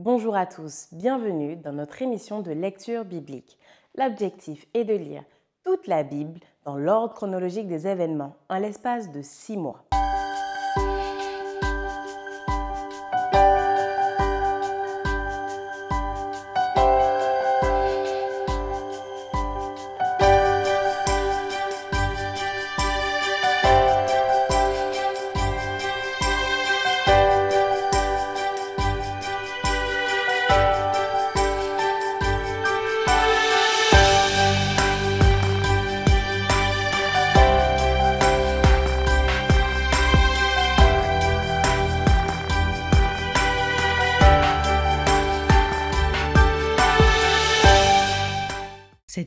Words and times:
Bonjour 0.00 0.36
à 0.36 0.46
tous, 0.46 0.86
bienvenue 0.92 1.56
dans 1.56 1.72
notre 1.72 2.02
émission 2.02 2.40
de 2.40 2.52
lecture 2.52 3.04
biblique. 3.04 3.58
L'objectif 3.96 4.64
est 4.72 4.84
de 4.84 4.94
lire 4.94 5.24
toute 5.64 5.88
la 5.88 6.04
Bible 6.04 6.38
dans 6.64 6.76
l'ordre 6.76 7.14
chronologique 7.14 7.66
des 7.66 7.88
événements 7.88 8.36
en 8.48 8.58
l'espace 8.58 9.10
de 9.10 9.22
six 9.22 9.56
mois. 9.56 9.84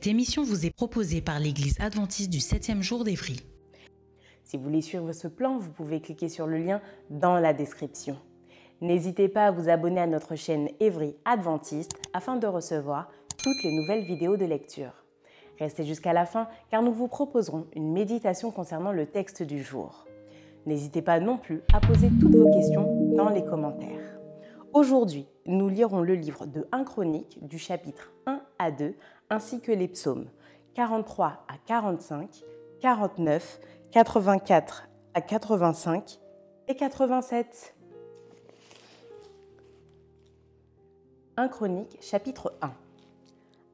Cette 0.02 0.10
émission 0.10 0.42
vous 0.42 0.66
est 0.66 0.74
proposée 0.74 1.20
par 1.20 1.38
l'Église 1.38 1.76
adventiste 1.78 2.28
du 2.28 2.38
7e 2.38 2.82
jour 2.82 3.04
d'Évry. 3.04 3.36
Si 4.42 4.56
vous 4.56 4.64
voulez 4.64 4.80
suivre 4.80 5.12
ce 5.12 5.28
plan, 5.28 5.58
vous 5.58 5.70
pouvez 5.70 6.00
cliquer 6.00 6.28
sur 6.28 6.48
le 6.48 6.58
lien 6.58 6.80
dans 7.10 7.38
la 7.38 7.52
description. 7.52 8.16
N'hésitez 8.80 9.28
pas 9.28 9.46
à 9.46 9.50
vous 9.52 9.68
abonner 9.68 10.00
à 10.00 10.08
notre 10.08 10.34
chaîne 10.34 10.68
Évry 10.80 11.14
Adventiste 11.24 11.92
afin 12.14 12.34
de 12.34 12.48
recevoir 12.48 13.12
toutes 13.38 13.62
les 13.62 13.72
nouvelles 13.72 14.04
vidéos 14.04 14.36
de 14.36 14.44
lecture. 14.44 15.04
Restez 15.60 15.84
jusqu'à 15.84 16.12
la 16.12 16.26
fin 16.26 16.48
car 16.68 16.82
nous 16.82 16.92
vous 16.92 17.06
proposerons 17.06 17.68
une 17.76 17.92
méditation 17.92 18.50
concernant 18.50 18.90
le 18.90 19.06
texte 19.06 19.44
du 19.44 19.62
jour. 19.62 20.08
N'hésitez 20.66 21.02
pas 21.02 21.20
non 21.20 21.38
plus 21.38 21.60
à 21.72 21.78
poser 21.78 22.10
toutes 22.20 22.34
vos 22.34 22.50
questions 22.50 23.14
dans 23.14 23.28
les 23.28 23.44
commentaires. 23.44 24.18
Aujourd'hui, 24.72 25.28
nous 25.46 25.68
lirons 25.68 26.00
le 26.00 26.14
livre 26.14 26.46
de 26.46 26.66
1 26.72 26.82
Chronique 26.82 27.38
du 27.46 27.58
chapitre 27.58 28.10
1 28.26 28.40
à 28.58 28.70
2 28.72 28.96
ainsi 29.32 29.60
que 29.60 29.72
les 29.72 29.88
psaumes. 29.88 30.26
43 30.74 31.44
à 31.48 31.56
45, 31.66 32.44
49, 32.80 33.60
84 33.90 34.88
à 35.14 35.20
85 35.20 36.18
et 36.68 36.76
87. 36.76 37.74
1 41.38 41.48
Chronique 41.48 41.98
chapitre 42.02 42.54
1 42.60 42.72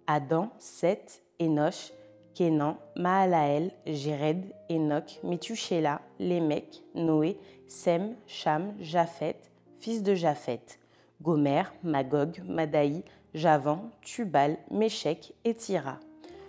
Adam, 0.06 0.50
Seth, 0.58 1.22
Enoch, 1.40 1.92
Kénan, 2.34 2.78
Mahalaël, 2.94 3.72
Jéred, 3.84 4.54
Enoch, 4.70 5.18
Methuselah, 5.24 6.00
Lémec, 6.20 6.84
Noé, 6.94 7.36
Sem, 7.66 8.14
Cham, 8.26 8.74
Japhet, 8.80 9.36
fils 9.80 10.04
de 10.04 10.14
Japhet, 10.14 10.78
Gomer, 11.20 11.64
Magog, 11.82 12.40
Madaï, 12.46 13.02
Javan, 13.34 13.90
Tubal, 14.00 14.58
Méchec 14.70 15.34
et 15.44 15.54
Tira, 15.54 16.00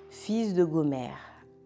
fils 0.10 0.54
de 0.54 0.64
Gomer, 0.64 1.12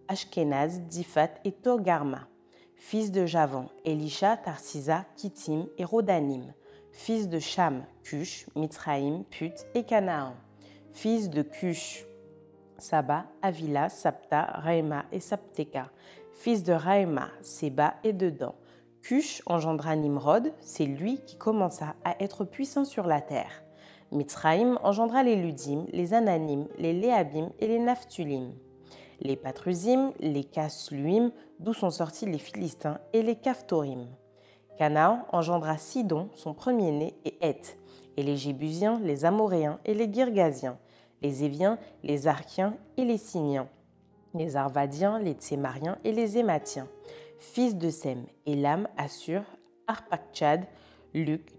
Ashkenaz, 0.08 0.80
Diphat 0.90 1.30
et 1.46 1.52
Togarma, 1.52 2.28
fils 2.76 3.12
de 3.12 3.26
Javan, 3.26 3.70
Elisha, 3.86 4.38
Tarsisa, 4.38 5.06
Kittim 5.16 5.68
et 5.78 5.86
Rodanim, 5.86 6.54
fils 6.92 7.30
de 7.30 7.40
Cham, 7.40 7.86
Cush, 8.04 8.48
Mitzraïm, 8.56 9.24
Put 9.26 9.54
et 9.76 9.84
Canaan, 9.84 10.34
fils 10.94 11.30
de 11.30 11.44
Cush, 11.44 12.06
Saba, 12.80 13.26
Avila, 13.42 13.90
Sapta, 13.90 14.44
Raïma 14.44 15.06
et 15.12 15.20
Sapteka, 15.20 15.92
fils 16.34 16.64
de 16.64 16.74
Raïma, 16.74 17.30
Seba 17.42 17.96
et 18.04 18.14
Dedan. 18.14 18.56
Cush 19.04 19.44
engendra 19.46 19.96
Nimrod, 19.96 20.54
c'est 20.62 20.86
lui 20.86 21.20
qui 21.26 21.38
commença 21.38 21.96
à 22.04 22.22
être 22.24 22.46
puissant 22.46 22.84
sur 22.84 23.06
la 23.06 23.22
terre. 23.22 23.64
Mitzraïm 24.14 24.78
engendra 24.84 25.24
les 25.24 25.36
Ludim, 25.36 25.86
les 25.92 26.14
Ananim, 26.14 26.68
les 26.78 26.94
Léabim 26.94 27.50
et 27.60 27.68
les 27.68 27.80
Naphtulim. 27.80 28.52
Les 29.22 29.36
Patrusim, 29.36 30.12
les 30.20 30.44
Kasluim, 30.44 31.32
d'où 31.60 31.74
sont 31.74 31.90
sortis 31.90 32.28
les 32.28 32.38
Philistins, 32.38 33.00
et 33.14 33.24
les 33.24 33.36
Caphtorim. 33.36 34.06
Canaan 34.78 35.26
engendra 35.32 35.78
Sidon, 35.78 36.30
son 36.34 36.54
premier-né, 36.54 37.16
et 37.26 37.38
Heth, 37.42 37.78
et 38.18 38.24
les 38.24 38.38
Jébusiens, 38.38 39.00
les 39.04 39.26
Amoréens 39.26 39.80
et 39.86 39.96
les 39.96 40.12
Girgasiens, 40.12 40.78
les 41.24 41.44
Éviens, 41.44 41.80
les 42.04 42.28
Archiens 42.28 42.76
et 42.98 43.06
les 43.06 43.18
Siniens, 43.18 43.68
les 44.36 44.56
Arvadiens, 44.56 45.18
les 45.20 45.34
Tsémariens 45.34 45.98
et 46.04 46.12
les 46.12 46.38
Ématiens, 46.38 46.88
fils 47.40 47.76
de 47.76 47.90
Sem, 47.90 48.26
Elam, 48.46 48.88
Assur, 48.98 49.42
Arpakchad, 49.88 50.68
Luc 51.14 51.53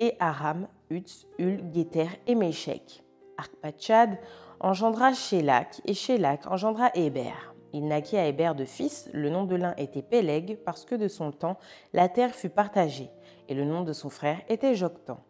et 0.00 0.16
Aram, 0.20 0.68
Utz, 0.90 1.26
Ul, 1.38 1.62
Géter 1.72 2.08
et 2.26 2.34
Méchec. 2.34 3.02
Arpachad 3.36 4.18
engendra 4.60 5.12
Shélak 5.12 5.80
et 5.84 5.94
Shélak 5.94 6.46
engendra 6.46 6.90
Héber. 6.94 7.54
Il 7.72 7.86
naquit 7.86 8.16
à 8.16 8.26
Héber 8.26 8.54
de 8.54 8.64
fils, 8.64 9.10
le 9.12 9.28
nom 9.28 9.44
de 9.44 9.54
l'un 9.54 9.74
était 9.76 10.02
Péleg 10.02 10.58
parce 10.64 10.84
que 10.84 10.94
de 10.94 11.06
son 11.08 11.32
temps 11.32 11.58
la 11.92 12.08
terre 12.08 12.34
fut 12.34 12.48
partagée, 12.48 13.10
et 13.48 13.54
le 13.54 13.64
nom 13.64 13.82
de 13.82 13.92
son 13.92 14.08
frère 14.08 14.40
était 14.48 14.74
Joktan. 14.74 15.20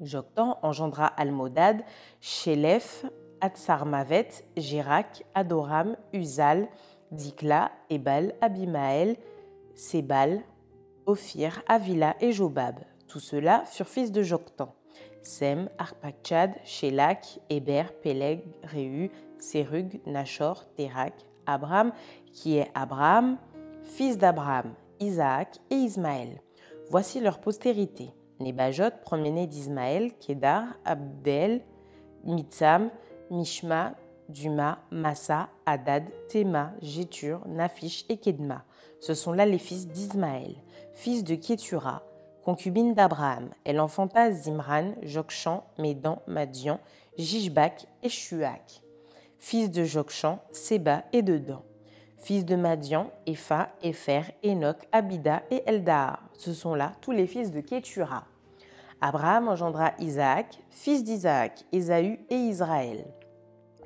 Joktan 0.00 0.58
engendra 0.62 1.06
Almodad, 1.06 1.82
Shélef, 2.20 3.06
Atsarmavet, 3.40 4.28
Jirak, 4.56 5.24
Adoram, 5.34 5.96
Uzal, 6.12 6.68
Dikla, 7.12 7.70
Ebal, 7.88 8.34
Abimael, 8.40 9.16
Sebal, 9.74 10.42
Ophir, 11.06 11.62
Avila 11.68 12.16
et 12.20 12.32
Jobab. 12.32 12.80
Tous 13.10 13.18
ceux-là 13.18 13.64
furent 13.66 13.88
fils 13.88 14.12
de 14.12 14.22
Joktan. 14.22 14.72
Sem, 15.22 15.68
Arpachad, 15.78 16.52
Shélak, 16.62 17.40
Héber, 17.50 17.92
Péleg, 18.02 18.44
Réu, 18.62 19.10
Sérug, 19.36 20.00
Nachor, 20.06 20.64
Térak, 20.76 21.14
Abraham, 21.44 21.90
qui 22.32 22.58
est 22.58 22.70
Abraham, 22.72 23.36
fils 23.82 24.16
d'Abraham, 24.16 24.74
Isaac 25.00 25.58
et 25.70 25.74
Ismaël. 25.74 26.40
Voici 26.88 27.18
leur 27.18 27.40
postérité. 27.40 28.10
Nebajot, 28.38 28.92
premier-né 29.02 29.48
d'Ismaël, 29.48 30.12
Kédar, 30.20 30.66
Abdel, 30.84 31.62
Mitsam, 32.22 32.90
Mishma, 33.32 33.96
Duma, 34.28 34.78
Massa, 34.92 35.48
Hadad, 35.66 36.04
Théma, 36.28 36.74
Jétur, 36.80 37.40
Nafish 37.48 38.04
et 38.08 38.18
Kedma. 38.18 38.64
Ce 39.00 39.14
sont 39.14 39.32
là 39.32 39.46
les 39.46 39.58
fils 39.58 39.88
d'Ismaël, 39.88 40.54
fils 40.92 41.24
de 41.24 41.34
Kétura, 41.34 42.04
concubine 42.44 42.94
d'Abraham. 42.94 43.50
Elle 43.64 43.80
enfanta 43.80 44.30
Zimran, 44.32 44.94
Jokshan, 45.02 45.64
Médan, 45.78 46.20
Madian, 46.26 46.80
Jishbak 47.16 47.86
et 48.02 48.08
Shuak. 48.08 48.82
Fils 49.38 49.70
de 49.70 49.84
Jokshan, 49.84 50.38
Seba 50.52 51.04
et 51.12 51.22
Dedan. 51.22 51.62
Fils 52.18 52.44
de 52.44 52.56
Madian, 52.56 53.10
Epha, 53.26 53.70
Epher, 53.82 54.22
Enoch, 54.44 54.86
Abida 54.92 55.42
et 55.50 55.62
Eldar. 55.66 56.22
Ce 56.36 56.52
sont 56.52 56.74
là 56.74 56.92
tous 57.00 57.12
les 57.12 57.26
fils 57.26 57.50
de 57.50 57.60
Kétura. 57.60 58.24
Abraham 59.00 59.48
engendra 59.48 59.92
Isaac, 59.98 60.58
fils 60.68 61.02
d'Isaac, 61.02 61.64
Ésaü 61.72 62.18
et 62.28 62.36
Israël. 62.36 63.06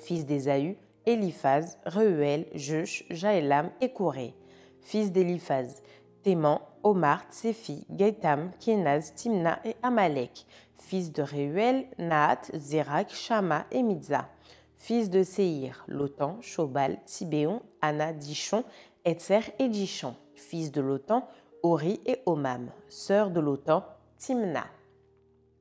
Fils 0.01 0.27
d'Ésaü, 0.27 0.77
Eliphaz, 1.07 1.79
Reuel, 1.87 2.47
Jush, 2.55 3.05
Jaélam 3.11 3.71
et 3.81 3.93
Corée. 3.93 4.35
Fils 4.81 5.13
d'Eliphaz, 5.13 5.83
Théman, 6.25 6.61
Omar, 6.85 7.27
Tsefi, 7.31 7.87
Gaïtam, 7.91 8.51
Kenaz, 8.61 9.15
Timna 9.15 9.59
et 9.65 9.75
Amalek. 9.83 10.47
Fils 10.77 11.11
de 11.13 11.23
Reuel, 11.23 11.87
Naat, 11.99 12.43
Zérak, 12.55 13.11
Shama 13.11 13.65
et 13.73 13.83
Mitza. 13.83 14.29
Fils 14.77 15.09
de 15.09 15.23
Seir, 15.23 15.83
Lotan, 15.89 16.37
Shobal, 16.43 16.99
Tibéon, 17.07 17.63
Anna, 17.81 18.13
Dishon, 18.13 18.65
Etzer 19.07 19.41
et 19.59 19.69
Dishon. 19.69 20.15
Fils 20.35 20.71
de 20.71 20.83
Lotan, 20.83 21.27
Ori 21.63 22.03
et 22.05 22.21
Omam. 22.27 22.71
Sœur 22.91 23.31
de 23.31 23.41
Lotan, 23.41 23.83
Timna. 24.19 24.67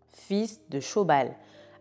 Fils 0.10 0.60
de 0.70 0.81
Shobal, 0.81 1.36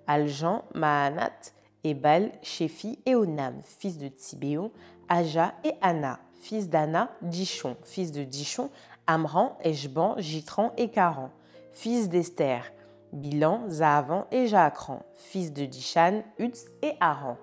Aljan, 0.07 0.63
Mahanat, 0.73 1.53
Ebal, 1.83 2.31
Shefi 2.43 3.01
et 3.07 3.17
Onam. 3.17 3.61
Fils 3.65 3.99
de 3.99 4.07
Tibéon, 4.07 4.71
Aja 5.09 5.55
et 5.65 5.75
Anna. 5.81 6.21
Fils 6.41 6.69
d'Anna, 6.69 7.11
Dishon. 7.23 7.77
Fils 7.85 8.13
de 8.13 8.25
Dishon, 8.25 8.71
Amran, 9.07 9.57
Eshban, 9.65 10.15
Jitran 10.19 10.73
et 10.77 10.91
Karan. 10.91 11.31
Fils 11.73 12.09
d'Esther, 12.09 12.73
Bilan, 13.13 13.69
Zahavan 13.69 14.27
et 14.31 14.47
Jaakran. 14.47 15.03
Fils 15.17 15.53
de 15.53 15.65
Dishan, 15.65 16.23
Utz 16.39 16.67
et 16.83 16.95
Aran. 17.01 17.37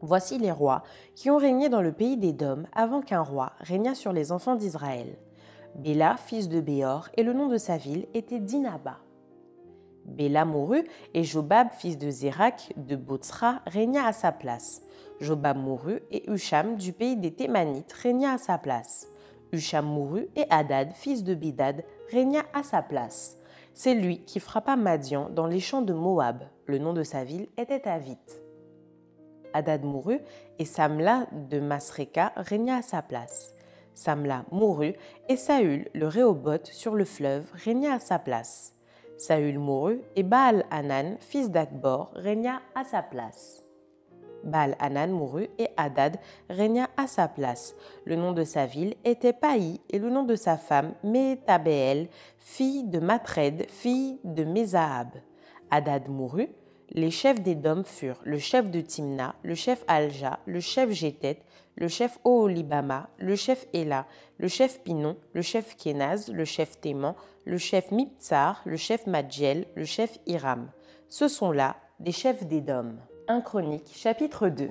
Voici 0.00 0.38
les 0.38 0.52
rois 0.52 0.82
qui 1.14 1.30
ont 1.30 1.38
régné 1.38 1.68
dans 1.68 1.80
le 1.80 1.92
pays 1.92 2.16
des 2.16 2.32
Dômes 2.32 2.66
avant 2.72 3.00
qu'un 3.00 3.22
roi 3.22 3.52
régnât 3.60 3.94
sur 3.94 4.12
les 4.12 4.30
enfants 4.30 4.54
d'Israël. 4.54 5.16
Béla, 5.74 6.16
fils 6.16 6.48
de 6.48 6.60
Béor, 6.60 7.08
et 7.16 7.22
le 7.22 7.32
nom 7.32 7.48
de 7.48 7.58
sa 7.58 7.76
ville 7.76 8.06
était 8.14 8.40
Dinaba. 8.40 8.98
Béla 10.04 10.44
mourut 10.44 10.84
et 11.14 11.24
Jobab, 11.24 11.68
fils 11.72 11.98
de 11.98 12.10
Zérak 12.10 12.72
de 12.76 12.96
Botsra, 12.96 13.60
régna 13.66 14.06
à 14.06 14.12
sa 14.12 14.32
place. 14.32 14.82
Jobab 15.20 15.56
mourut 15.56 16.00
et 16.10 16.30
Husham 16.30 16.76
du 16.76 16.92
pays 16.92 17.16
des 17.16 17.32
Thémanites 17.32 17.92
régna 17.92 18.34
à 18.34 18.38
sa 18.38 18.58
place. 18.58 19.08
Husham 19.56 19.86
mourut 19.86 20.28
et 20.36 20.44
Hadad, 20.50 20.92
fils 20.94 21.24
de 21.24 21.34
Bidad, 21.34 21.84
régna 22.10 22.42
à 22.52 22.62
sa 22.62 22.82
place. 22.82 23.38
C'est 23.74 23.94
lui 23.94 24.24
qui 24.24 24.40
frappa 24.40 24.76
Madian 24.76 25.28
dans 25.30 25.46
les 25.46 25.60
champs 25.60 25.82
de 25.82 25.92
Moab. 25.92 26.44
Le 26.66 26.78
nom 26.78 26.92
de 26.92 27.02
sa 27.02 27.24
ville 27.24 27.48
était 27.56 27.88
Avit. 27.88 28.18
Hadad 29.52 29.84
mourut 29.84 30.20
et 30.58 30.64
Samla 30.64 31.26
de 31.32 31.60
Masreka 31.60 32.32
régna 32.36 32.76
à 32.76 32.82
sa 32.82 33.02
place. 33.02 33.54
Samla 33.94 34.44
mourut 34.50 34.94
et 35.28 35.36
Saül, 35.36 35.88
le 35.94 36.06
Réoboth 36.06 36.66
sur 36.66 36.94
le 36.94 37.04
fleuve, 37.04 37.46
régna 37.54 37.94
à 37.94 37.98
sa 37.98 38.18
place. 38.18 38.74
Saül 39.16 39.58
mourut 39.58 40.02
et 40.14 40.22
Baal 40.22 40.66
Hanan, 40.70 41.16
fils 41.20 41.50
d'Akbor, 41.50 42.10
régna 42.14 42.60
à 42.74 42.84
sa 42.84 43.02
place. 43.02 43.65
Baal 44.44 44.76
Hanan 44.78 45.10
mourut 45.10 45.48
et 45.58 45.68
Hadad 45.76 46.18
régna 46.48 46.88
à 46.96 47.06
sa 47.06 47.28
place. 47.28 47.74
Le 48.04 48.16
nom 48.16 48.32
de 48.32 48.44
sa 48.44 48.66
ville 48.66 48.94
était 49.04 49.32
Paï 49.32 49.80
et 49.90 49.98
le 49.98 50.10
nom 50.10 50.22
de 50.22 50.34
sa 50.36 50.56
femme 50.56 50.94
Métabéel, 51.02 52.08
fille 52.38 52.84
de 52.84 52.98
Matred, 52.98 53.66
fille 53.70 54.18
de 54.24 54.44
Mézahab. 54.44 55.08
Hadad 55.70 56.08
mourut. 56.08 56.48
Les 56.90 57.10
chefs 57.10 57.42
des 57.42 57.56
Dômes 57.56 57.84
furent 57.84 58.20
le 58.22 58.38
chef 58.38 58.70
de 58.70 58.80
Timna, 58.80 59.34
le 59.42 59.56
chef 59.56 59.84
Alja, 59.88 60.38
le 60.46 60.60
chef 60.60 60.90
Jétet, 60.90 61.40
le 61.74 61.88
chef 61.88 62.18
Oholibama, 62.24 63.10
le 63.18 63.34
chef 63.34 63.66
Ela, 63.74 64.06
le 64.38 64.48
chef 64.48 64.80
Pinon, 64.82 65.16
le 65.32 65.42
chef 65.42 65.76
Kenaz, 65.76 66.30
le 66.32 66.44
chef 66.44 66.80
Téman, 66.80 67.14
le 67.44 67.58
chef 67.58 67.90
Miptsar, 67.90 68.62
le 68.64 68.76
chef 68.76 69.06
Madjel, 69.06 69.66
le 69.74 69.84
chef 69.84 70.18
Hiram. 70.26 70.70
Ce 71.08 71.28
sont 71.28 71.50
là 71.50 71.76
des 72.00 72.12
chefs 72.12 72.46
d'Édom. 72.46 72.96
1 73.28 73.40
Chronique, 73.40 73.90
chapitre 73.92 74.48
2. 74.48 74.70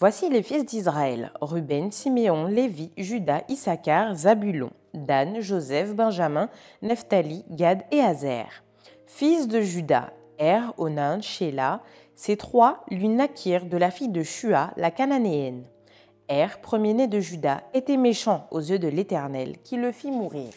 Voici 0.00 0.28
les 0.28 0.42
fils 0.42 0.64
d'Israël 0.64 1.30
Ruben, 1.40 1.92
Siméon, 1.92 2.46
Lévi, 2.46 2.90
Judas, 2.96 3.42
Issachar, 3.48 4.16
Zabulon, 4.16 4.70
Dan, 4.94 5.40
Joseph, 5.40 5.94
Benjamin, 5.94 6.48
Nephtali, 6.82 7.44
Gad 7.50 7.84
et 7.92 8.00
Azer. 8.00 8.64
Fils 9.06 9.46
de 9.46 9.60
Judas, 9.60 10.10
Er, 10.40 10.72
Onan, 10.76 11.20
Sheila, 11.20 11.82
ces 12.16 12.36
trois 12.36 12.84
lui 12.90 13.08
naquirent 13.08 13.66
de 13.66 13.76
la 13.76 13.92
fille 13.92 14.08
de 14.08 14.24
Shua, 14.24 14.72
la 14.76 14.90
cananéenne. 14.90 15.62
Er, 16.28 16.48
premier-né 16.60 17.06
de 17.06 17.20
Judas, 17.20 17.62
était 17.74 17.96
méchant 17.96 18.48
aux 18.50 18.60
yeux 18.60 18.80
de 18.80 18.88
l'Éternel, 18.88 19.56
qui 19.62 19.76
le 19.76 19.92
fit 19.92 20.10
mourir. 20.10 20.52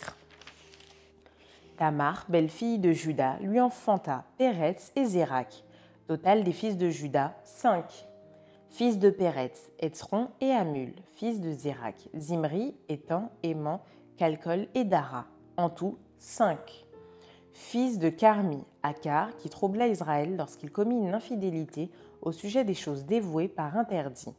Tamar, 1.77 2.25
belle-fille 2.29 2.79
de 2.79 2.91
Judas, 2.91 3.37
lui 3.41 3.59
enfanta 3.59 4.23
Péretz 4.37 4.91
et 4.95 5.05
Zérak. 5.05 5.63
Total 6.07 6.43
des 6.43 6.51
fils 6.51 6.77
de 6.77 6.89
Judas, 6.89 7.33
cinq. 7.43 8.07
Fils 8.69 8.99
de 8.99 9.09
Péretz, 9.09 9.69
Etzron 9.79 10.29
et 10.39 10.51
Amul, 10.51 10.93
fils 11.13 11.41
de 11.41 11.51
Zérak, 11.51 12.07
Zimri, 12.17 12.75
Étan, 12.87 13.29
Aimant, 13.43 13.81
Calcol 14.17 14.67
et 14.75 14.85
Dara. 14.85 15.25
En 15.57 15.69
tout, 15.69 15.97
cinq. 16.17 16.85
Fils 17.53 17.99
de 17.99 18.09
Carmi, 18.09 18.63
Akar, 18.81 19.35
qui 19.37 19.49
troubla 19.49 19.87
Israël 19.87 20.35
lorsqu'il 20.37 20.71
commit 20.71 20.97
une 20.97 21.13
infidélité 21.13 21.91
au 22.21 22.31
sujet 22.31 22.63
des 22.63 22.73
choses 22.73 23.05
dévouées 23.05 23.49
par 23.49 23.77
interdit. 23.77 24.33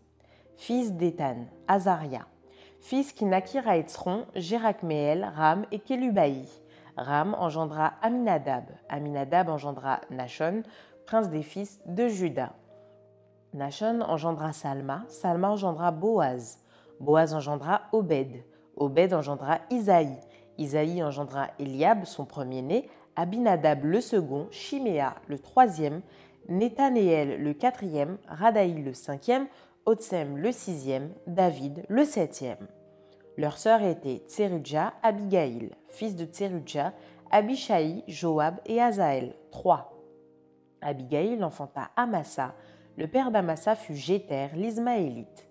Fils 0.56 0.92
d'Étan, 0.92 1.46
Azaria. 1.68 2.26
Fils 2.80 3.12
qui 3.12 3.24
naquirent 3.24 3.68
à 3.68 3.76
Etzron, 3.76 4.26
Jérakmeel, 4.34 5.30
Ram 5.36 5.66
et 5.70 5.78
Kélubaï. 5.78 6.46
Ram 6.96 7.34
engendra 7.38 7.94
Aminadab. 8.02 8.64
Aminadab 8.88 9.48
engendra 9.48 10.00
Nachon, 10.10 10.62
prince 11.12 11.28
des 11.28 11.42
fils 11.42 11.78
de 11.84 12.08
Juda. 12.08 12.54
Nachon 13.52 14.00
engendra 14.00 14.54
Salma. 14.54 15.04
Salma 15.08 15.50
engendra 15.50 15.90
Boaz. 15.90 16.58
Boaz 17.00 17.34
engendra 17.34 17.82
Obed. 17.92 18.42
Obed 18.78 19.12
engendra 19.12 19.58
Isaïe. 19.68 20.16
Isaïe 20.56 21.02
engendra 21.02 21.48
Eliab, 21.58 22.06
son 22.06 22.24
premier-né, 22.24 22.88
Abinadab 23.14 23.84
le 23.84 24.00
second, 24.00 24.48
Chiméa 24.50 25.16
le 25.28 25.38
troisième, 25.38 26.00
Nethanéel 26.48 27.42
le 27.42 27.52
quatrième, 27.52 28.16
Radaï 28.26 28.82
le 28.82 28.94
cinquième, 28.94 29.48
Otsem 29.84 30.38
le 30.38 30.50
sixième, 30.50 31.10
David 31.26 31.84
le 31.90 32.06
septième. 32.06 32.68
Leurs 33.36 33.58
sœurs 33.58 33.82
étaient 33.82 34.22
Tserudja, 34.28 34.94
Abigail, 35.02 35.72
fils 35.88 36.16
de 36.16 36.24
Tserudja, 36.24 36.94
Abishai, 37.30 38.02
Joab 38.08 38.60
et 38.64 38.80
Azaël, 38.80 39.34
trois. 39.50 39.91
Abigail 40.82 41.43
enfanta 41.43 41.90
Amasa. 41.96 42.55
Le 42.96 43.06
père 43.06 43.31
d'Amasa 43.31 43.75
fut 43.75 43.94
Jéter, 43.94 44.49
l'Ismaélite. 44.55 45.49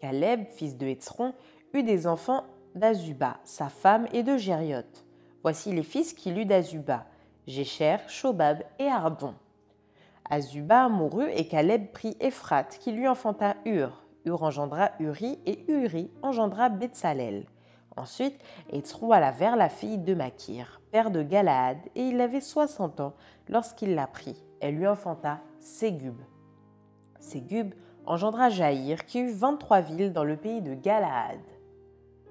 Caleb, 0.00 0.46
fils 0.48 0.76
de 0.76 0.86
Hétzron, 0.86 1.32
eut 1.72 1.82
des 1.82 2.06
enfants 2.06 2.44
d'Azuba, 2.74 3.38
sa 3.44 3.68
femme, 3.68 4.06
et 4.12 4.22
de 4.22 4.36
Gérioth. 4.36 5.04
Voici 5.42 5.72
les 5.72 5.82
fils 5.82 6.12
qu'il 6.12 6.38
eut 6.38 6.44
d'Azuba 6.44 7.06
Jécher, 7.46 7.96
Shobab 8.06 8.62
et 8.78 8.86
Ardon. 8.86 9.34
Azuba 10.30 10.88
mourut 10.88 11.28
et 11.34 11.48
Caleb 11.48 11.88
prit 11.92 12.16
Ephrat, 12.20 12.64
qui 12.64 12.92
lui 12.92 13.08
enfanta 13.08 13.56
Hur. 13.64 14.04
Hur 14.24 14.44
engendra 14.44 14.92
Uri 15.00 15.40
et 15.46 15.64
Uri 15.68 16.10
engendra 16.22 16.68
Betsalel. 16.68 17.46
Ensuite, 17.96 18.38
Étron 18.70 19.10
alla 19.10 19.32
vers 19.32 19.56
la 19.56 19.68
fille 19.68 19.98
de 19.98 20.14
Makir, 20.14 20.80
père 20.92 21.10
de 21.10 21.22
Galaad, 21.22 21.78
et 21.96 22.02
il 22.02 22.20
avait 22.20 22.40
soixante 22.40 23.00
ans 23.00 23.14
lorsqu'il 23.48 23.94
la 23.94 24.06
prit. 24.06 24.42
Elle 24.62 24.76
lui 24.76 24.86
enfanta 24.86 25.40
Ségub. 25.58 26.14
Ségub 27.18 27.74
engendra 28.06 28.48
Jaïr, 28.48 29.04
qui 29.06 29.18
eut 29.18 29.32
vingt-trois 29.32 29.80
villes 29.80 30.12
dans 30.12 30.22
le 30.22 30.36
pays 30.36 30.62
de 30.62 30.74
Galaad. 30.74 31.40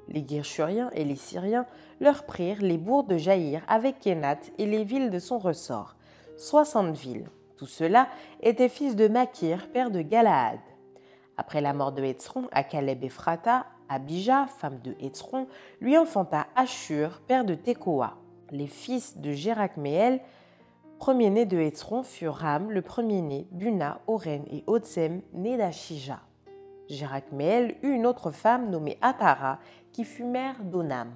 Les 0.07 0.23
Guerchuriens 0.23 0.89
et 0.93 1.03
les 1.03 1.17
Syriens 1.17 1.65
leur 1.99 2.25
prirent 2.25 2.61
les 2.61 2.77
bourgs 2.77 3.05
de 3.05 3.17
Jaïr 3.17 3.61
avec 3.67 3.99
Kenat 3.99 4.39
et 4.57 4.65
les 4.65 4.85
villes 4.85 5.09
de 5.09 5.19
son 5.19 5.39
ressort, 5.39 5.97
soixante 6.37 6.95
villes. 6.95 7.29
Tout 7.57 7.67
cela 7.67 8.07
était 8.41 8.69
fils 8.69 8.95
de 8.95 9.09
Makir, 9.09 9.67
père 9.67 9.91
de 9.91 10.01
Galaad. 10.01 10.59
Après 11.35 11.59
la 11.59 11.73
mort 11.73 11.91
de 11.91 12.01
Hétzron 12.01 12.47
à 12.53 12.63
Caleb 12.63 13.03
Ephrata, 13.03 13.65
Abijah, 13.89 14.47
femme 14.47 14.79
de 14.79 14.95
Hétzron, 15.01 15.47
lui 15.81 15.97
enfanta 15.97 16.47
Ashur, 16.55 17.19
père 17.27 17.43
de 17.43 17.55
Tekoa. 17.55 18.15
Les 18.51 18.67
fils 18.67 19.17
de 19.17 19.31
Jérakméel, 19.31 20.21
premier-né 21.01 21.47
de 21.47 21.57
Hétzron, 21.57 22.03
furent 22.03 22.35
Ram, 22.35 22.69
le 22.69 22.83
premier-né, 22.83 23.47
Buna, 23.49 24.01
Oren 24.05 24.43
et 24.51 24.63
Otsem, 24.67 25.23
nés 25.33 25.57
d'Achija. 25.57 26.19
Jérakméel 26.89 27.75
eut 27.81 27.95
une 27.95 28.05
autre 28.05 28.29
femme 28.29 28.69
nommée 28.69 28.99
Atara, 29.01 29.57
qui 29.93 30.05
fut 30.05 30.23
mère 30.23 30.63
d'Onam. 30.63 31.09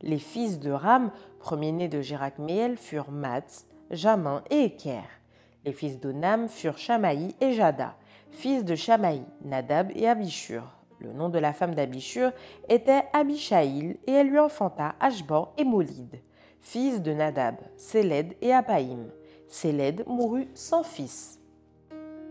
Les 0.00 0.20
fils 0.20 0.60
de 0.60 0.70
Ram, 0.70 1.10
premier-né 1.40 1.88
de 1.88 2.00
Jérakméel, 2.00 2.76
furent 2.76 3.10
Mats, 3.10 3.64
Jamin 3.90 4.44
et 4.48 4.66
Eker. 4.66 5.02
Les 5.64 5.72
fils 5.72 5.98
d'Onam 5.98 6.48
furent 6.48 6.78
Shamaï 6.78 7.34
et 7.40 7.52
Jada, 7.52 7.96
fils 8.30 8.64
de 8.64 8.76
Shamaï, 8.76 9.22
Nadab 9.44 9.90
et 9.96 10.06
Abishur. 10.06 10.62
Le 11.00 11.12
nom 11.12 11.30
de 11.30 11.38
la 11.40 11.52
femme 11.52 11.74
d'Abishur 11.74 12.30
était 12.68 13.02
Abishaïl 13.12 13.96
et 14.06 14.12
elle 14.12 14.28
lui 14.28 14.38
enfanta 14.38 14.94
Ashbor 15.00 15.52
et 15.58 15.64
Molid, 15.64 16.20
fils 16.60 17.00
de 17.00 17.12
Nadab, 17.12 17.56
Séled 17.76 18.34
et 18.40 18.52
Apaïm. 18.52 19.10
Séled 19.48 20.04
mourut 20.06 20.48
sans 20.54 20.82
fils. 20.82 21.38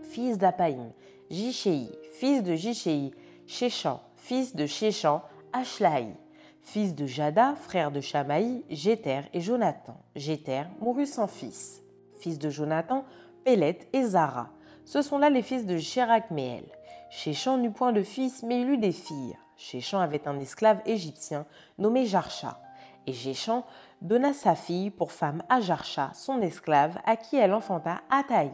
Fils 0.02 0.38
d'Apaïm, 0.38 0.90
Jichéi, 1.30 1.90
fils 2.12 2.42
de 2.42 2.54
Jichéi, 2.54 3.12
Shechan, 3.46 4.00
fils 4.16 4.56
de 4.56 4.66
Shechan, 4.66 5.22
Ashlaï, 5.52 6.14
fils 6.62 6.94
de 6.94 7.06
Jada, 7.06 7.54
frère 7.54 7.90
de 7.90 8.00
Shamaï, 8.00 8.64
Jéter 8.70 9.20
et 9.32 9.40
Jonathan. 9.40 9.96
Jéter 10.16 10.62
mourut 10.80 11.06
sans 11.06 11.26
fils. 11.26 11.82
Fils 12.18 12.38
de 12.38 12.50
Jonathan, 12.50 13.04
Pélet 13.44 13.78
et 13.92 14.02
Zara. 14.04 14.50
Ce 14.84 15.02
sont 15.02 15.18
là 15.18 15.30
les 15.30 15.42
fils 15.42 15.66
de 15.66 15.76
Jérakméel. 15.76 16.64
Shechan 17.10 17.58
n'eut 17.58 17.70
point 17.70 17.92
de 17.92 18.02
fils, 18.02 18.42
mais 18.42 18.60
il 18.60 18.70
eut 18.70 18.78
des 18.78 18.92
filles. 18.92 19.36
Shechan 19.56 20.00
avait 20.00 20.26
un 20.26 20.38
esclave 20.38 20.80
égyptien 20.86 21.46
nommé 21.78 22.06
Jarcha. 22.06 22.60
Et 23.06 23.12
donna 24.00 24.32
sa 24.32 24.54
fille 24.54 24.90
pour 24.90 25.12
femme 25.12 25.42
à 25.48 25.60
Jarcha, 25.60 26.10
son 26.14 26.40
esclave, 26.40 26.98
à 27.04 27.16
qui 27.16 27.36
elle 27.36 27.52
enfanta 27.52 28.00
Ataï. 28.10 28.50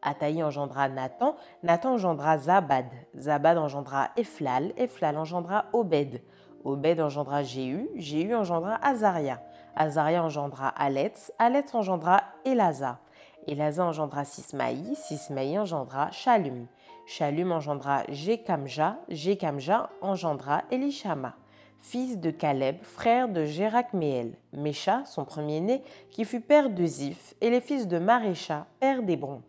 Ataï 0.00 0.42
engendra 0.42 0.88
Nathan, 0.88 1.36
Nathan 1.62 1.94
engendra 1.94 2.38
Zabad, 2.38 2.86
Zabad 3.16 3.58
engendra 3.58 4.10
Ephlal, 4.16 4.72
Ephlal 4.76 5.18
engendra 5.18 5.66
Obed, 5.72 6.22
Obed 6.64 7.00
engendra 7.00 7.42
Jéhu, 7.42 7.88
Jéhu 7.96 8.34
engendra 8.34 8.78
Azaria, 8.82 9.42
Azaria 9.74 10.22
engendra 10.22 10.68
Aletz, 10.68 11.32
Aletz 11.38 11.74
engendra 11.74 12.22
Elaza, 12.44 12.98
Elaza 13.46 13.84
engendra 13.84 14.24
Sismaï, 14.24 14.94
Sismaï 14.94 15.58
engendra 15.58 16.10
Shalum, 16.12 16.66
Shalum 17.06 17.52
engendra 17.52 18.04
Jekamja, 18.08 18.96
Jekamja 19.08 19.90
engendra 20.00 20.64
Elishama. 20.70 21.34
Fils 21.80 22.18
de 22.18 22.30
Caleb, 22.30 22.76
frère 22.82 23.28
de 23.28 23.44
Gérachméel, 23.44 24.32
Mécha, 24.52 25.04
son 25.06 25.24
premier-né, 25.24 25.82
qui 26.10 26.24
fut 26.24 26.40
père 26.40 26.70
de 26.70 26.84
Ziph, 26.84 27.34
et 27.40 27.50
les 27.50 27.60
fils 27.60 27.88
de 27.88 27.98
Marécha, 27.98 28.66
père 28.80 29.02
d'Hébron, 29.02 29.42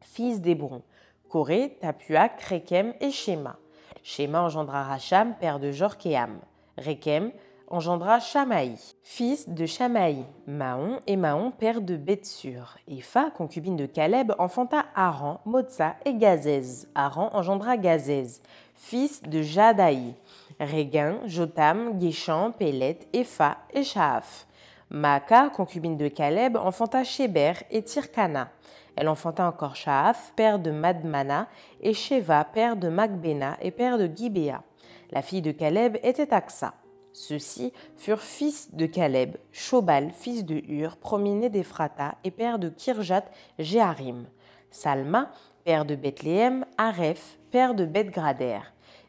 fils 0.00 0.40
d'Hébron, 0.40 0.82
Corée, 1.28 1.76
Tapuac, 1.80 2.40
Rékem 2.42 2.94
et 3.00 3.10
Shema. 3.10 3.56
Shema 4.04 4.42
engendra 4.42 4.84
Racham, 4.84 5.34
père 5.40 5.58
de 5.58 5.72
Jorkéam. 5.72 6.38
Rékem 6.76 7.32
engendra 7.68 8.20
Shamaï, 8.20 8.76
fils 9.02 9.48
de 9.48 9.66
Shamaï, 9.66 10.24
Mahon 10.46 11.00
et 11.06 11.16
Mahon, 11.16 11.50
père 11.50 11.80
de 11.80 11.96
Bethsur. 11.96 12.76
Epha, 12.86 13.30
concubine 13.30 13.76
de 13.76 13.86
Caleb, 13.86 14.32
enfanta 14.38 14.84
Aran, 14.94 15.40
Motsa 15.44 15.96
et 16.04 16.14
Gazez. 16.14 16.86
Aran 16.94 17.30
engendra 17.32 17.76
Gazez, 17.76 18.40
fils 18.74 19.22
de 19.22 19.42
Jadaï. 19.42 20.14
Réguin, 20.60 21.18
Jotam, 21.26 21.98
Guéchan, 21.98 22.52
Pélet, 22.52 23.00
Epha 23.12 23.58
et 23.72 23.82
Shaaf. 23.82 24.46
Maaka, 24.90 25.50
concubine 25.50 25.96
de 25.96 26.08
Caleb, 26.08 26.56
enfanta 26.56 27.02
Sheber 27.02 27.54
et 27.70 27.82
Tirkana. 27.82 28.50
Elle 28.96 29.08
enfanta 29.08 29.48
encore 29.48 29.74
Shaaf, 29.74 30.32
père 30.36 30.58
de 30.58 30.70
Madmana, 30.70 31.48
et 31.80 31.94
Sheva, 31.94 32.44
père 32.44 32.76
de 32.76 32.88
Magbena 32.88 33.56
et 33.60 33.70
père 33.70 33.98
de 33.98 34.06
Gibéa. 34.06 34.62
La 35.10 35.22
fille 35.22 35.42
de 35.42 35.52
Caleb 35.52 35.96
était 36.02 36.32
Aksa. 36.32 36.74
Ceux-ci 37.12 37.72
furent 37.96 38.20
fils 38.20 38.74
de 38.74 38.86
Caleb, 38.86 39.36
Shobal, 39.52 40.10
fils 40.10 40.44
de 40.44 40.62
Hur, 40.68 40.96
premier-né 40.96 41.48
d'Ephrata 41.48 42.16
et 42.24 42.30
père 42.30 42.58
de 42.58 42.68
Kirjat 42.68 43.24
Jéharim. 43.58 44.26
Salma, 44.70 45.30
père 45.64 45.84
de 45.84 45.94
Bethléem, 45.94 46.66
Aref, 46.76 47.38
père 47.50 47.74
de 47.74 47.84
Bethgrader. 47.84 48.58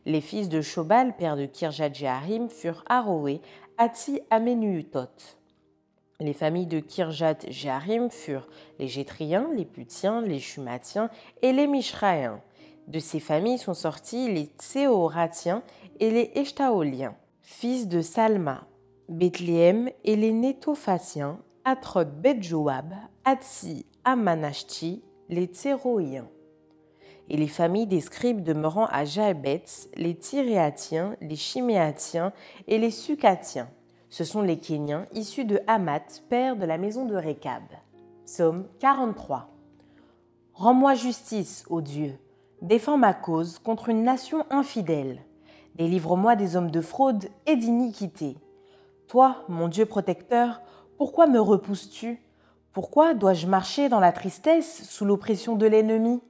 Les 0.08 0.22
fils 0.22 0.50
de 0.50 0.62
Shobal, 0.62 1.18
père 1.18 1.36
de 1.36 1.48
Kirjat 1.48 1.92
Jéharim, 1.92 2.48
furent 2.48 2.84
Aroé, 2.88 3.42
Ati 3.80 4.22
Amenuutot. 4.30 5.10
Les 6.20 6.34
familles 6.34 6.68
de 6.68 6.80
Kirjat 6.80 7.40
Jéharim 7.48 8.12
furent 8.12 8.48
les 8.78 8.88
Gétriens, 8.88 9.50
les 9.56 9.66
Putiens, 9.66 10.22
les 10.22 10.38
Shumatiens 10.40 11.10
et 11.42 11.52
les 11.52 11.66
Mishraïens. 11.66 12.40
De 12.88 13.00
ces 13.00 13.20
familles 13.20 13.58
sont 13.58 13.74
sortis 13.74 14.32
les 14.32 14.52
Tséoratiens 14.60 15.64
et 16.00 16.12
les 16.12 16.32
Eshtaoliens, 16.36 17.16
fils 17.42 17.88
de 17.88 18.02
Salma, 18.02 18.68
Bethléem 19.10 19.90
et 20.04 20.16
les 20.16 20.34
Nétophatiens, 20.34 21.40
Atrod 21.64 22.22
Bet-Joab, 22.22 22.94
Atsi, 23.24 23.88
Amanashti, 24.04 25.02
les 25.30 25.48
Tséroïens. 25.48 26.30
Et 27.30 27.38
les 27.38 27.48
familles 27.48 27.88
des 27.88 28.02
scribes 28.02 28.44
demeurant 28.44 28.86
à 28.86 29.04
Jaébetz, 29.06 29.90
les 29.96 30.16
Tyréatiens, 30.16 31.16
les 31.22 31.36
Chiméatiens 31.36 32.34
et 32.68 32.78
les 32.78 32.92
Sucatiens. 32.92 33.70
Ce 34.10 34.24
sont 34.24 34.42
les 34.42 34.58
Kéniens 34.58 35.06
issus 35.14 35.46
de 35.46 35.60
Hamath, 35.68 36.24
père 36.30 36.56
de 36.56 36.66
la 36.66 36.78
maison 36.78 37.06
de 37.06 37.16
Récab. 37.16 37.64
Psaume 38.26 38.68
43. 38.80 39.50
Rends-moi 40.54 40.94
justice, 40.94 41.66
ô 41.70 41.82
Dieu. 41.82 42.18
Défends 42.62 42.98
ma 42.98 43.14
cause 43.14 43.60
contre 43.60 43.90
une 43.90 44.04
nation 44.04 44.46
infidèle. 44.50 45.20
Délivre-moi 45.76 46.36
des 46.36 46.56
hommes 46.56 46.72
de 46.72 46.80
fraude 46.80 47.26
et 47.46 47.58
d'iniquité. 47.58 48.38
Toi, 49.08 49.44
mon 49.50 49.68
Dieu 49.68 49.86
protecteur, 49.86 50.62
pourquoi 50.98 51.28
me 51.28 51.40
repousses-tu? 51.40 52.22
Pourquoi 52.72 53.14
dois-je 53.14 53.48
marcher 53.48 53.90
dans 53.90 54.00
la 54.00 54.14
tristesse 54.14 54.88
sous 54.90 55.04
l'oppression 55.06 55.56
de 55.56 55.66
l'ennemi? 55.66 56.22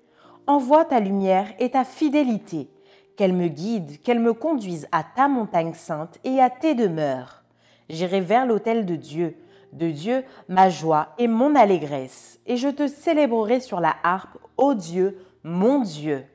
Envoie 0.47 0.85
ta 0.85 0.99
lumière 0.99 1.47
et 1.57 1.71
ta 1.71 1.83
fidélité, 1.83 2.69
qu'elle 3.17 3.33
me 3.33 3.47
guide, 3.47 3.99
qu'elle 4.03 4.19
me 4.19 4.33
conduise 4.33 4.87
à 4.91 5.03
ta 5.03 5.27
montagne 5.27 5.73
sainte 5.73 6.19
et 6.23 6.39
à 6.39 6.51
tes 6.51 6.75
demeures. 6.75 7.43
J'irai 7.89 8.21
vers 8.21 8.45
l'autel 8.45 8.85
de 8.85 8.95
Dieu, 8.95 9.37
de 9.73 9.89
Dieu 9.89 10.23
ma 10.47 10.69
joie 10.69 11.09
et 11.17 11.27
mon 11.27 11.55
allégresse, 11.55 12.39
et 12.45 12.57
je 12.57 12.69
te 12.69 12.87
célébrerai 12.87 13.59
sur 13.59 13.79
la 13.79 13.95
harpe, 14.03 14.37
ô 14.57 14.75
Dieu, 14.75 15.19
mon 15.43 15.79
Dieu. 15.79 16.25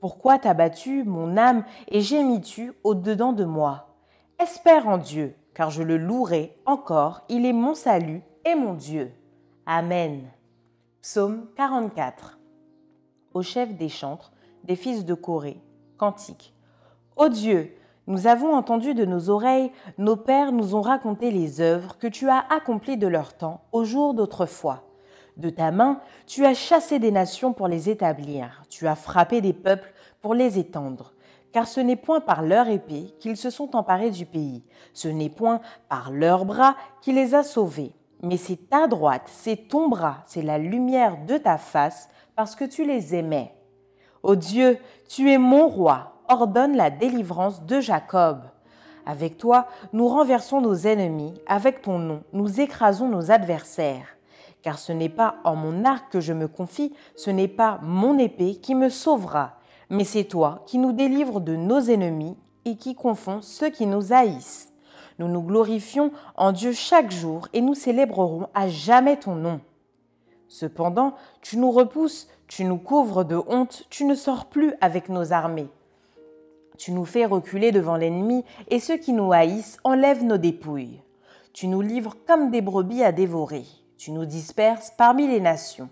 Pourquoi 0.00 0.38
t'as 0.38 0.54
battu 0.54 1.04
mon 1.04 1.38
âme 1.38 1.64
et 1.88 2.02
gémis-tu 2.02 2.72
au-dedans 2.84 3.32
de 3.32 3.44
moi? 3.44 3.96
Espère 4.38 4.86
en 4.86 4.98
Dieu, 4.98 5.34
car 5.54 5.70
je 5.70 5.82
le 5.82 5.96
louerai 5.96 6.54
encore, 6.66 7.22
il 7.30 7.46
est 7.46 7.54
mon 7.54 7.74
salut 7.74 8.22
et 8.44 8.54
mon 8.54 8.74
Dieu. 8.74 9.12
Amen. 9.64 10.24
Psaume 11.00 11.46
44. 11.56 12.35
Au 13.36 13.42
chef 13.42 13.74
des 13.74 13.90
chantres, 13.90 14.32
des 14.64 14.76
fils 14.76 15.04
de 15.04 15.12
Corée, 15.12 15.60
cantique. 15.98 16.54
Ô 17.16 17.28
Dieu, 17.28 17.76
nous 18.06 18.26
avons 18.26 18.54
entendu 18.54 18.94
de 18.94 19.04
nos 19.04 19.28
oreilles, 19.28 19.70
nos 19.98 20.16
pères 20.16 20.52
nous 20.52 20.74
ont 20.74 20.80
raconté 20.80 21.30
les 21.30 21.60
œuvres 21.60 21.98
que 21.98 22.06
tu 22.06 22.30
as 22.30 22.46
accomplies 22.48 22.96
de 22.96 23.06
leur 23.06 23.34
temps 23.36 23.60
au 23.72 23.84
jour 23.84 24.14
d'autrefois. 24.14 24.84
De 25.36 25.50
ta 25.50 25.70
main, 25.70 26.00
tu 26.26 26.46
as 26.46 26.54
chassé 26.54 26.98
des 26.98 27.10
nations 27.10 27.52
pour 27.52 27.68
les 27.68 27.90
établir, 27.90 28.64
tu 28.70 28.86
as 28.86 28.96
frappé 28.96 29.42
des 29.42 29.52
peuples 29.52 29.92
pour 30.22 30.32
les 30.32 30.58
étendre. 30.58 31.12
Car 31.52 31.68
ce 31.68 31.80
n'est 31.80 31.94
point 31.94 32.22
par 32.22 32.40
leur 32.40 32.68
épée 32.68 33.14
qu'ils 33.20 33.36
se 33.36 33.50
sont 33.50 33.76
emparés 33.76 34.12
du 34.12 34.24
pays, 34.24 34.64
ce 34.94 35.08
n'est 35.08 35.28
point 35.28 35.60
par 35.90 36.10
leurs 36.10 36.46
bras 36.46 36.74
qui 37.02 37.12
les 37.12 37.34
a 37.34 37.42
sauvés, 37.42 37.92
mais 38.22 38.38
c'est 38.38 38.70
ta 38.70 38.86
droite, 38.86 39.26
c'est 39.26 39.68
ton 39.68 39.88
bras, 39.90 40.24
c'est 40.24 40.40
la 40.40 40.56
lumière 40.56 41.18
de 41.26 41.36
ta 41.36 41.58
face, 41.58 42.08
parce 42.36 42.54
que 42.54 42.66
tu 42.66 42.84
les 42.84 43.14
aimais. 43.14 43.54
Ô 44.22 44.36
Dieu, 44.36 44.78
tu 45.08 45.32
es 45.32 45.38
mon 45.38 45.68
roi, 45.68 46.20
ordonne 46.28 46.76
la 46.76 46.90
délivrance 46.90 47.64
de 47.64 47.80
Jacob. 47.80 48.42
Avec 49.06 49.38
toi, 49.38 49.66
nous 49.92 50.06
renversons 50.06 50.60
nos 50.60 50.74
ennemis, 50.74 51.32
avec 51.46 51.80
ton 51.80 51.98
nom, 51.98 52.22
nous 52.34 52.60
écrasons 52.60 53.08
nos 53.08 53.30
adversaires. 53.30 54.16
Car 54.62 54.78
ce 54.78 54.92
n'est 54.92 55.08
pas 55.08 55.36
en 55.44 55.56
mon 55.56 55.84
arc 55.84 56.12
que 56.12 56.20
je 56.20 56.32
me 56.32 56.46
confie, 56.46 56.92
ce 57.14 57.30
n'est 57.30 57.48
pas 57.48 57.78
mon 57.82 58.18
épée 58.18 58.56
qui 58.56 58.74
me 58.74 58.90
sauvera, 58.90 59.54
mais 59.88 60.04
c'est 60.04 60.24
toi 60.24 60.62
qui 60.66 60.78
nous 60.78 60.92
délivres 60.92 61.40
de 61.40 61.56
nos 61.56 61.80
ennemis 61.80 62.36
et 62.64 62.76
qui 62.76 62.94
confond 62.94 63.40
ceux 63.40 63.70
qui 63.70 63.86
nous 63.86 64.12
haïssent. 64.12 64.72
Nous 65.18 65.28
nous 65.28 65.42
glorifions 65.42 66.10
en 66.34 66.52
Dieu 66.52 66.72
chaque 66.72 67.12
jour 67.12 67.48
et 67.54 67.62
nous 67.62 67.74
célébrerons 67.74 68.48
à 68.52 68.68
jamais 68.68 69.16
ton 69.16 69.36
nom. 69.36 69.60
Cependant, 70.58 71.12
tu 71.42 71.58
nous 71.58 71.70
repousses, 71.70 72.28
tu 72.48 72.64
nous 72.64 72.78
couvres 72.78 73.24
de 73.24 73.36
honte, 73.36 73.84
tu 73.90 74.06
ne 74.06 74.14
sors 74.14 74.46
plus 74.46 74.72
avec 74.80 75.10
nos 75.10 75.34
armées. 75.34 75.68
Tu 76.78 76.92
nous 76.92 77.04
fais 77.04 77.26
reculer 77.26 77.72
devant 77.72 77.96
l'ennemi, 77.96 78.42
et 78.68 78.80
ceux 78.80 78.96
qui 78.96 79.12
nous 79.12 79.34
haïssent 79.34 79.76
enlèvent 79.84 80.24
nos 80.24 80.38
dépouilles. 80.38 81.02
Tu 81.52 81.68
nous 81.68 81.82
livres 81.82 82.16
comme 82.26 82.50
des 82.50 82.62
brebis 82.62 83.02
à 83.02 83.12
dévorer. 83.12 83.66
Tu 83.98 84.12
nous 84.12 84.24
disperses 84.24 84.94
parmi 84.96 85.28
les 85.28 85.40
nations. 85.40 85.90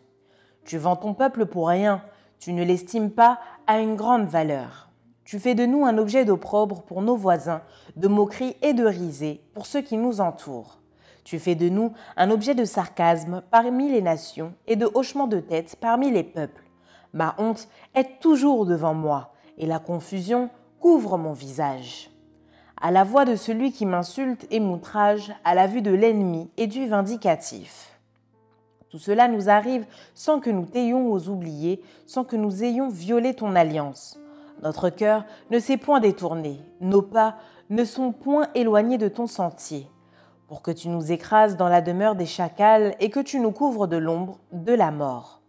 Tu 0.65 0.79
vends 0.79 0.97
ton 0.97 1.13
peuple 1.13 1.45
pour 1.45 1.69
rien, 1.69 2.03
tu 2.39 2.55
ne 2.55 2.65
l'estimes 2.65 3.11
pas 3.11 3.41
à 3.67 3.81
une 3.81 3.97
grande 3.97 4.29
valeur. 4.29 4.89
Tu 5.27 5.39
fais 5.39 5.55
de 5.55 5.67
nous 5.67 5.85
un 5.85 5.99
objet 5.99 6.25
d'opprobre 6.25 6.85
pour 6.85 7.03
nos 7.03 7.17
voisins, 7.17 7.61
de 7.97 8.09
moquerie 8.09 8.57
et 8.63 8.73
de 8.73 8.87
risée 8.87 9.43
pour 9.53 9.67
ceux 9.67 9.83
qui 9.83 9.99
nous 9.99 10.23
entourent. 10.23 10.81
Tu 11.25 11.39
fais 11.39 11.55
de 11.55 11.71
nous 11.71 11.93
un 12.17 12.31
objet 12.31 12.55
de 12.55 12.67
sarcasme 12.67 13.43
parmi 13.51 13.91
les 13.91 14.03
nations 14.03 14.53
et 14.67 14.77
de 14.77 14.89
hochement 14.95 15.27
de 15.27 15.41
tête 15.41 15.77
parmi 15.81 16.11
les 16.11 16.23
peuples. 16.23 16.63
Ma 17.15 17.35
honte 17.39 17.69
est 17.95 18.21
toujours 18.21 18.67
devant 18.67 18.93
moi, 18.93 19.33
et 19.57 19.67
la 19.67 19.79
confusion 19.79 20.51
couvre 20.81 21.17
mon 21.17 21.33
visage. 21.33 22.11
À 22.81 22.91
la 22.91 23.05
voix 23.05 23.25
de 23.25 23.37
celui 23.37 23.73
qui 23.73 23.87
m'insulte 23.87 24.47
et 24.51 24.61
m'outrage, 24.61 25.33
à 25.45 25.55
la 25.55 25.67
vue 25.67 25.81
de 25.81 25.93
l'ennemi 25.93 26.51
et 26.59 26.67
du 26.67 26.87
vindicatif. 26.87 27.99
Tout 28.91 28.99
cela 28.99 29.27
nous 29.27 29.49
arrive 29.49 29.87
sans 30.13 30.41
que 30.41 30.51
nous 30.51 30.67
t'ayons 30.67 31.11
aux 31.11 31.29
oubliés, 31.29 31.81
sans 32.07 32.25
que 32.25 32.37
nous 32.37 32.63
ayons 32.63 32.89
violé 32.89 33.33
ton 33.33 33.57
alliance. 33.57 34.19
Notre 34.63 34.91
cœur 34.91 35.25
ne 35.51 35.59
s'est 35.59 35.79
point 35.79 36.01
détourné, 36.01 36.61
nos 36.81 37.03
pas 37.03 37.37
ne 37.71 37.85
sont 37.85 38.13
point 38.13 38.49
éloignés 38.55 38.99
de 38.99 39.09
ton 39.09 39.27
sentier, 39.27 39.89
pour 40.55 40.63
que 40.63 40.71
tu 40.71 40.89
nous 40.89 41.11
écrases 41.11 41.57
dans 41.57 41.69
la 41.69 41.81
demeure 41.81 42.15
des 42.15 42.27
chacals 42.27 42.95
et 43.01 43.11
que 43.11 43.19
tu 43.19 43.41
nous 43.41 43.51
couvres 43.51 43.89
de 43.89 43.97
l'ombre 43.97 44.39
de 44.53 44.73
la 44.73 44.93
mort. 44.93 45.41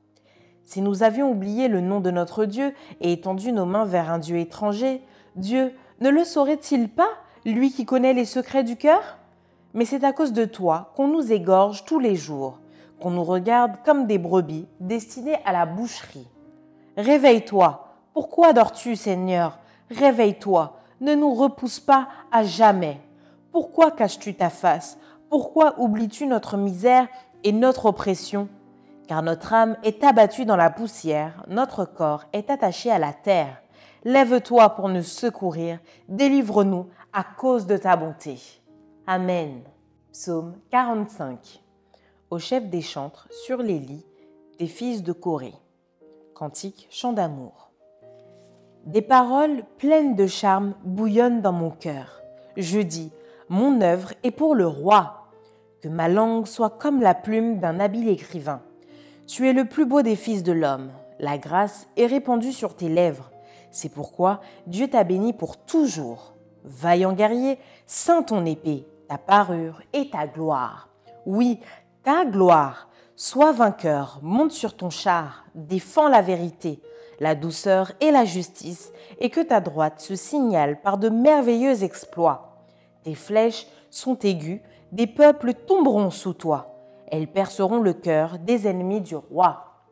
Si 0.64 0.82
nous 0.82 1.04
avions 1.04 1.30
oublié 1.30 1.68
le 1.68 1.80
nom 1.80 2.00
de 2.00 2.10
notre 2.10 2.46
Dieu 2.46 2.74
et 3.02 3.12
étendu 3.12 3.52
nos 3.52 3.68
mains 3.68 3.86
vers 3.86 4.10
un 4.10 4.18
Dieu 4.18 4.38
étranger, 4.38 5.04
Dieu 5.36 5.72
ne 6.02 6.10
le 6.10 6.24
saurait-il 6.24 6.90
pas, 6.90 7.10
lui 7.46 7.72
qui 7.72 7.86
connaît 7.86 8.16
les 8.16 8.26
secrets 8.26 8.64
du 8.64 8.78
cœur? 8.78 9.20
Mais 9.76 9.86
c'est 9.86 10.04
à 10.04 10.12
cause 10.12 10.34
de 10.34 10.44
toi 10.44 10.92
qu'on 10.96 11.08
nous 11.08 11.32
égorge 11.32 11.86
tous 11.86 12.00
les 12.00 12.16
jours, 12.16 12.58
qu'on 13.00 13.12
nous 13.12 13.24
regarde 13.24 13.76
comme 13.86 14.08
des 14.08 14.18
brebis 14.18 14.68
destinées 14.80 15.38
à 15.46 15.54
la 15.54 15.68
boucherie. 15.68 16.28
Réveille-toi. 16.98 17.90
Pourquoi 18.16 18.54
dors-tu, 18.54 18.96
Seigneur? 18.96 19.60
Réveille-toi. 19.92 20.80
Ne 21.00 21.14
nous 21.14 21.36
repousse 21.36 21.80
pas 21.80 22.08
à 22.32 22.44
jamais. 22.44 23.00
Pourquoi 23.56 23.90
caches-tu 23.92 24.34
ta 24.34 24.50
face? 24.50 24.98
Pourquoi 25.30 25.80
oublies-tu 25.80 26.28
notre 26.28 26.58
misère 26.58 27.08
et 27.46 27.54
notre 27.54 27.86
oppression? 27.86 28.50
Car 29.08 29.24
notre 29.24 29.54
âme 29.54 29.78
est 29.82 30.04
abattue 30.04 30.44
dans 30.44 30.58
la 30.58 30.70
poussière, 30.70 31.42
notre 31.48 31.86
corps 31.86 32.26
est 32.34 32.50
attaché 32.50 32.92
à 32.92 33.00
la 33.00 33.14
terre. 33.14 33.62
Lève-toi 34.04 34.72
pour 34.72 34.90
nous 34.90 35.04
secourir, 35.04 35.80
délivre-nous 36.10 36.88
à 37.14 37.24
cause 37.24 37.66
de 37.66 37.78
ta 37.78 37.96
bonté. 37.96 38.42
Amen. 39.08 39.62
Psaume 40.12 40.58
45. 40.70 41.64
Au 42.32 42.40
chef 42.40 42.68
des 42.68 42.82
chantres, 42.82 43.30
sur 43.46 43.60
les 43.60 43.80
lits, 43.80 44.06
des 44.60 44.68
fils 44.68 45.02
de 45.02 45.14
Corée. 45.14 45.56
Cantique, 46.34 46.90
chant 46.92 47.14
d'amour. 47.14 47.72
Des 48.86 49.02
paroles 49.02 49.64
pleines 49.78 50.18
de 50.18 50.28
charme 50.28 50.74
bouillonnent 50.84 51.42
dans 51.42 51.54
mon 51.54 51.70
cœur. 51.70 52.22
Je 52.58 52.82
dis, 52.82 53.14
mon 53.50 53.82
œuvre 53.82 54.14
est 54.24 54.32
pour 54.32 54.56
le 54.56 54.68
roi. 54.68 55.28
Que 55.82 55.88
ma 55.88 56.08
langue 56.08 56.48
soit 56.48 56.72
comme 56.72 57.02
la 57.02 57.14
plume 57.14 57.60
d'un 57.60 57.80
habile 57.80 58.10
écrivain. 58.10 58.62
Tu 59.28 59.48
es 59.48 59.54
le 59.54 59.66
plus 59.66 59.86
beau 59.86 60.02
des 60.02 60.16
fils 60.16 60.42
de 60.44 60.52
l'homme. 60.52 60.92
La 61.20 61.38
grâce 61.38 61.88
est 61.96 62.08
répandue 62.08 62.54
sur 62.54 62.76
tes 62.76 62.90
lèvres. 62.90 63.32
C'est 63.72 63.90
pourquoi 63.90 64.42
Dieu 64.68 64.88
t'a 64.88 65.04
béni 65.04 65.34
pour 65.34 65.58
toujours. 65.58 66.34
Vaillant 66.64 67.14
guerrier, 67.14 67.60
saint 67.86 68.24
ton 68.24 68.46
épée, 68.46 68.88
ta 69.08 69.18
parure 69.18 69.82
et 69.94 70.10
ta 70.10 70.26
gloire. 70.26 70.90
Oui, 71.26 71.60
ta 72.04 72.26
gloire. 72.26 72.90
Sois 73.16 73.52
vainqueur, 73.52 74.20
monte 74.22 74.52
sur 74.52 74.76
ton 74.76 74.90
char, 74.90 75.46
défends 75.56 76.10
la 76.10 76.22
vérité, 76.22 76.82
la 77.20 77.34
douceur 77.34 77.94
et 78.02 78.12
la 78.12 78.26
justice, 78.26 78.92
et 79.20 79.30
que 79.30 79.40
ta 79.40 79.62
droite 79.62 80.02
se 80.02 80.16
signale 80.16 80.82
par 80.82 80.98
de 80.98 81.10
merveilleux 81.10 81.84
exploits. 81.84 82.45
Tes 83.06 83.14
flèches 83.14 83.68
sont 83.92 84.18
aiguës, 84.18 84.62
des 84.92 85.06
peuples 85.06 85.54
tomberont 85.54 86.10
sous 86.10 86.34
toi. 86.34 86.76
Elles 87.06 87.28
perceront 87.28 87.78
le 87.78 87.94
cœur 87.94 88.40
des 88.40 88.68
ennemis 88.68 89.00
du 89.00 89.16
roi. 89.16 89.84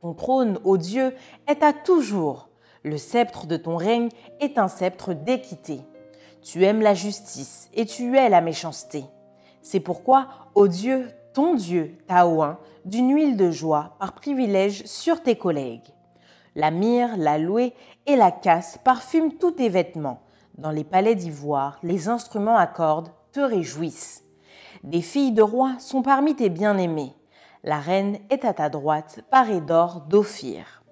Ton 0.00 0.14
trône, 0.14 0.58
ô 0.64 0.76
Dieu, 0.76 1.14
est 1.46 1.62
à 1.62 1.72
toujours. 1.72 2.48
Le 2.82 2.98
sceptre 2.98 3.46
de 3.46 3.56
ton 3.56 3.76
règne 3.76 4.08
est 4.40 4.58
un 4.58 4.66
sceptre 4.66 5.14
d'équité. 5.14 5.82
Tu 6.42 6.64
aimes 6.64 6.80
la 6.80 6.94
justice 6.94 7.70
et 7.72 7.86
tu 7.86 8.16
hais 8.16 8.28
la 8.28 8.40
méchanceté. 8.40 9.04
C'est 9.62 9.78
pourquoi, 9.78 10.26
ô 10.56 10.66
Dieu, 10.66 11.08
ton 11.32 11.54
Dieu 11.54 11.98
t'a 12.08 12.26
d'une 12.84 13.14
huile 13.14 13.36
de 13.36 13.52
joie 13.52 13.94
par 14.00 14.14
privilège 14.14 14.84
sur 14.86 15.22
tes 15.22 15.36
collègues. 15.36 15.94
La 16.56 16.72
myrrhe, 16.72 17.16
la 17.16 17.38
louée 17.38 17.74
et 18.06 18.16
la 18.16 18.32
casse 18.32 18.76
parfument 18.82 19.38
tous 19.38 19.52
tes 19.52 19.68
vêtements. 19.68 20.22
Dans 20.60 20.70
les 20.70 20.84
palais 20.84 21.14
d'ivoire, 21.14 21.78
les 21.82 22.08
instruments 22.08 22.58
à 22.58 22.66
te 22.66 23.40
réjouissent. 23.40 24.24
Des 24.84 25.00
filles 25.00 25.32
de 25.32 25.40
rois 25.40 25.76
sont 25.78 26.02
parmi 26.02 26.36
tes 26.36 26.50
bien-aimés. 26.50 27.14
La 27.64 27.78
reine 27.78 28.18
est 28.28 28.44
à 28.44 28.52
ta 28.52 28.68
droite, 28.68 29.20
parée 29.30 29.62
d'or 29.62 30.02
d'Ophir. 30.02 30.82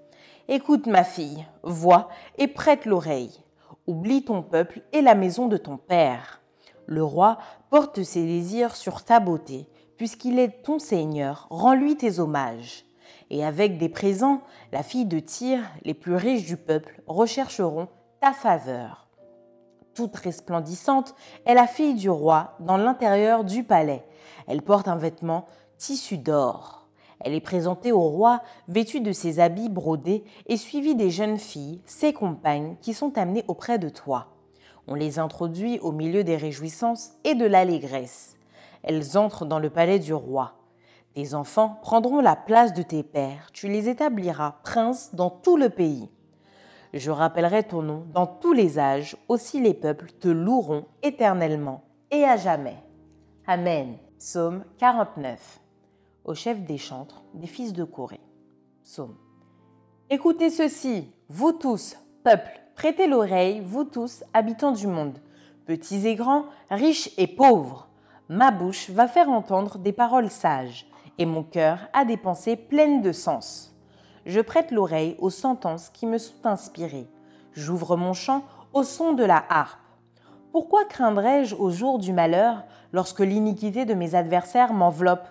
Écoute 0.48 0.86
ma 0.86 1.04
fille, 1.04 1.44
vois 1.62 2.08
et 2.38 2.48
prête 2.48 2.86
l'oreille. 2.86 3.44
Oublie 3.86 4.24
ton 4.24 4.42
peuple 4.42 4.80
et 4.94 5.02
la 5.02 5.14
maison 5.14 5.48
de 5.48 5.58
ton 5.58 5.76
père. 5.76 6.40
Le 6.86 7.04
roi 7.04 7.36
porte 7.68 8.02
ses 8.02 8.24
désirs 8.24 8.74
sur 8.74 9.04
ta 9.04 9.20
beauté, 9.20 9.68
puisqu'il 9.98 10.38
est 10.38 10.62
ton 10.62 10.78
Seigneur, 10.78 11.46
rends-lui 11.50 11.94
tes 11.94 12.20
hommages. 12.20 12.86
Et 13.28 13.44
avec 13.44 13.76
des 13.76 13.90
présents, 13.90 14.40
la 14.72 14.82
fille 14.82 15.04
de 15.04 15.18
Tyr, 15.18 15.60
les 15.84 15.92
plus 15.92 16.14
riches 16.14 16.46
du 16.46 16.56
peuple, 16.56 17.02
rechercheront 17.06 17.88
ta 18.22 18.32
faveur. 18.32 19.07
Toute 19.98 20.14
resplendissante 20.14 21.16
est 21.44 21.54
la 21.54 21.66
fille 21.66 21.94
du 21.94 22.08
roi 22.08 22.54
dans 22.60 22.76
l'intérieur 22.76 23.42
du 23.42 23.64
palais. 23.64 24.04
Elle 24.46 24.62
porte 24.62 24.86
un 24.86 24.94
vêtement 24.94 25.46
tissu 25.76 26.18
d'or. 26.18 26.86
Elle 27.18 27.34
est 27.34 27.40
présentée 27.40 27.90
au 27.90 28.02
roi 28.02 28.40
vêtue 28.68 29.00
de 29.00 29.10
ses 29.10 29.40
habits 29.40 29.68
brodés 29.68 30.22
et 30.46 30.56
suivie 30.56 30.94
des 30.94 31.10
jeunes 31.10 31.36
filles, 31.36 31.82
ses 31.84 32.12
compagnes, 32.12 32.76
qui 32.80 32.94
sont 32.94 33.18
amenées 33.18 33.44
auprès 33.48 33.80
de 33.80 33.88
toi. 33.88 34.28
On 34.86 34.94
les 34.94 35.18
introduit 35.18 35.80
au 35.80 35.90
milieu 35.90 36.22
des 36.22 36.36
réjouissances 36.36 37.14
et 37.24 37.34
de 37.34 37.46
l'allégresse. 37.46 38.36
Elles 38.84 39.18
entrent 39.18 39.46
dans 39.46 39.58
le 39.58 39.68
palais 39.68 39.98
du 39.98 40.14
roi. 40.14 40.52
Tes 41.14 41.34
enfants 41.34 41.80
prendront 41.82 42.20
la 42.20 42.36
place 42.36 42.72
de 42.72 42.82
tes 42.82 43.02
pères, 43.02 43.50
tu 43.52 43.66
les 43.66 43.88
établiras 43.88 44.60
princes 44.62 45.12
dans 45.16 45.30
tout 45.30 45.56
le 45.56 45.70
pays. 45.70 46.08
Je 46.92 47.10
rappellerai 47.10 47.64
ton 47.64 47.82
nom 47.82 48.04
dans 48.12 48.26
tous 48.26 48.52
les 48.52 48.78
âges, 48.78 49.16
aussi 49.28 49.60
les 49.60 49.74
peuples 49.74 50.10
te 50.12 50.28
loueront 50.28 50.86
éternellement 51.02 51.84
et 52.10 52.24
à 52.24 52.36
jamais. 52.36 52.76
Amen. 53.46 53.96
Psaume 54.18 54.64
49 54.78 55.60
au 56.28 56.34
chef 56.34 56.60
des 56.60 56.76
chantres 56.76 57.22
des 57.32 57.46
fils 57.46 57.72
de 57.72 57.84
Corée. 57.84 58.20
Psaume. 58.82 59.16
Écoutez 60.10 60.50
ceci, 60.50 61.10
vous 61.30 61.52
tous, 61.52 61.96
peuple, 62.22 62.60
prêtez 62.74 63.06
l'oreille, 63.06 63.60
vous 63.64 63.84
tous, 63.84 64.22
habitants 64.34 64.72
du 64.72 64.86
monde, 64.86 65.18
petits 65.64 66.06
et 66.06 66.16
grands, 66.16 66.44
riches 66.70 67.10
et 67.16 67.26
pauvres. 67.26 67.88
Ma 68.28 68.50
bouche 68.50 68.90
va 68.90 69.08
faire 69.08 69.30
entendre 69.30 69.78
des 69.78 69.92
paroles 69.92 70.28
sages, 70.28 70.86
et 71.16 71.24
mon 71.24 71.42
cœur 71.42 71.88
a 71.94 72.04
des 72.04 72.18
pensées 72.18 72.56
pleines 72.56 73.00
de 73.00 73.12
sens. 73.12 73.74
Je 74.28 74.42
prête 74.42 74.72
l'oreille 74.72 75.16
aux 75.20 75.30
sentences 75.30 75.88
qui 75.88 76.04
me 76.04 76.18
sont 76.18 76.44
inspirées. 76.44 77.08
J'ouvre 77.54 77.96
mon 77.96 78.12
chant 78.12 78.44
au 78.74 78.82
son 78.82 79.14
de 79.14 79.24
la 79.24 79.42
harpe. 79.48 79.80
Pourquoi 80.52 80.84
craindrais-je 80.84 81.54
au 81.54 81.70
jour 81.70 81.98
du 81.98 82.12
malheur 82.12 82.62
lorsque 82.92 83.20
l'iniquité 83.20 83.86
de 83.86 83.94
mes 83.94 84.14
adversaires 84.14 84.74
m'enveloppe? 84.74 85.26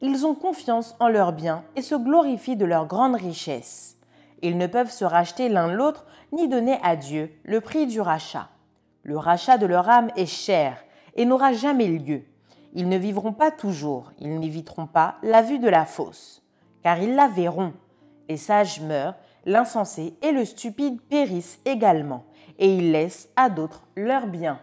Ils 0.00 0.24
ont 0.26 0.36
confiance 0.36 0.94
en 1.00 1.08
leurs 1.08 1.32
biens 1.32 1.64
et 1.74 1.82
se 1.82 1.96
glorifient 1.96 2.54
de 2.54 2.64
leur 2.64 2.86
grande 2.86 3.16
richesse. 3.16 3.96
Ils 4.42 4.56
ne 4.56 4.68
peuvent 4.68 4.92
se 4.92 5.04
racheter 5.04 5.48
l'un 5.48 5.66
l'autre 5.66 6.06
ni 6.30 6.46
donner 6.46 6.78
à 6.84 6.94
Dieu 6.94 7.32
le 7.42 7.60
prix 7.60 7.88
du 7.88 8.00
rachat. 8.00 8.48
Le 9.02 9.18
rachat 9.18 9.58
de 9.58 9.66
leur 9.66 9.88
âme 9.88 10.12
est 10.14 10.26
cher 10.26 10.84
et 11.16 11.24
n'aura 11.24 11.52
jamais 11.52 11.88
lieu. 11.88 12.22
Ils 12.74 12.88
ne 12.88 12.96
vivront 12.96 13.32
pas 13.32 13.50
toujours, 13.50 14.12
ils 14.20 14.38
n'éviteront 14.38 14.86
pas 14.86 15.16
la 15.24 15.42
vue 15.42 15.58
de 15.58 15.68
la 15.68 15.84
fosse, 15.84 16.44
car 16.84 17.02
ils 17.02 17.16
la 17.16 17.26
verront. 17.26 17.72
Les 18.28 18.36
sages 18.36 18.80
meurent, 18.80 19.14
l'insensé 19.44 20.14
et 20.22 20.32
le 20.32 20.44
stupide 20.44 21.00
périssent 21.00 21.60
également, 21.64 22.24
et 22.58 22.74
ils 22.74 22.92
laissent 22.92 23.28
à 23.36 23.50
d'autres 23.50 23.82
leurs 23.96 24.26
biens. 24.26 24.60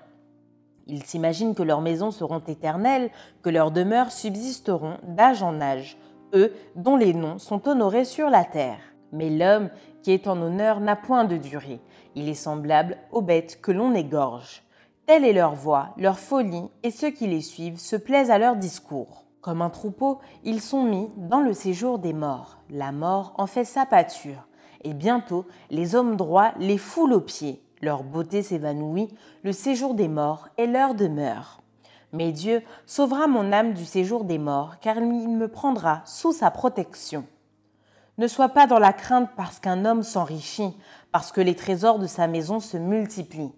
Ils 0.87 1.03
s'imaginent 1.03 1.55
que 1.55 1.63
leurs 1.63 1.81
maisons 1.81 2.11
seront 2.11 2.39
éternelles, 2.39 3.09
que 3.41 3.49
leurs 3.49 3.71
demeures 3.71 4.11
subsisteront 4.11 4.97
d'âge 5.03 5.41
en 5.41 5.61
âge, 5.61 5.97
eux 6.33 6.53
dont 6.75 6.97
les 6.97 7.13
noms 7.13 7.39
sont 7.39 7.67
honorés 7.69 8.05
sur 8.05 8.29
la 8.29 8.43
terre. 8.43 8.79
Mais 9.11 9.29
l'homme 9.29 9.69
qui 10.01 10.11
est 10.11 10.27
en 10.27 10.41
honneur 10.41 10.81
n'a 10.81 10.95
point 10.95 11.23
de 11.23 11.37
durée. 11.37 11.79
Il 12.15 12.27
est 12.27 12.33
semblable 12.33 12.97
aux 13.11 13.21
bêtes 13.21 13.61
que 13.61 13.71
l'on 13.71 13.93
égorge. 13.93 14.63
Telle 15.05 15.23
est 15.23 15.33
leur 15.33 15.55
voix, 15.55 15.93
leur 15.97 16.19
folie, 16.19 16.69
et 16.83 16.91
ceux 16.91 17.11
qui 17.11 17.27
les 17.27 17.41
suivent 17.41 17.79
se 17.79 17.95
plaisent 17.95 18.31
à 18.31 18.37
leur 18.37 18.55
discours. 18.55 19.25
Comme 19.43 19.61
un 19.61 19.69
troupeau, 19.69 20.17
ils 20.43 20.61
sont 20.61 20.83
mis 20.83 21.11
dans 21.17 21.41
le 21.41 21.53
séjour 21.53 21.99
des 21.99 22.13
morts. 22.13 22.57
La 22.71 22.91
mort 22.91 23.35
en 23.37 23.45
fait 23.45 23.65
sa 23.65 23.85
pâture. 23.85 24.47
Et 24.83 24.95
bientôt, 24.95 25.45
les 25.69 25.93
hommes 25.93 26.15
droits 26.15 26.53
les 26.57 26.79
foulent 26.79 27.13
aux 27.13 27.21
pieds 27.21 27.63
leur 27.83 28.03
beauté 28.03 28.41
s'évanouit, 28.41 29.09
le 29.43 29.51
séjour 29.51 29.93
des 29.93 30.07
morts 30.07 30.47
est 30.57 30.67
leur 30.67 30.95
demeure. 30.95 31.61
Mais 32.13 32.31
Dieu 32.31 32.63
sauvera 32.85 33.27
mon 33.27 33.51
âme 33.51 33.73
du 33.73 33.85
séjour 33.85 34.23
des 34.23 34.37
morts, 34.37 34.79
car 34.79 34.97
il 34.97 35.03
me 35.35 35.47
prendra 35.47 36.01
sous 36.05 36.31
sa 36.31 36.49
protection. 36.49 37.25
Ne 38.17 38.27
sois 38.27 38.49
pas 38.49 38.67
dans 38.67 38.79
la 38.79 38.93
crainte 38.93 39.29
parce 39.35 39.59
qu'un 39.59 39.85
homme 39.85 40.03
s'enrichit, 40.03 40.77
parce 41.11 41.31
que 41.31 41.41
les 41.41 41.55
trésors 41.55 41.99
de 41.99 42.07
sa 42.07 42.27
maison 42.27 42.59
se 42.59 42.77
multiplient, 42.77 43.53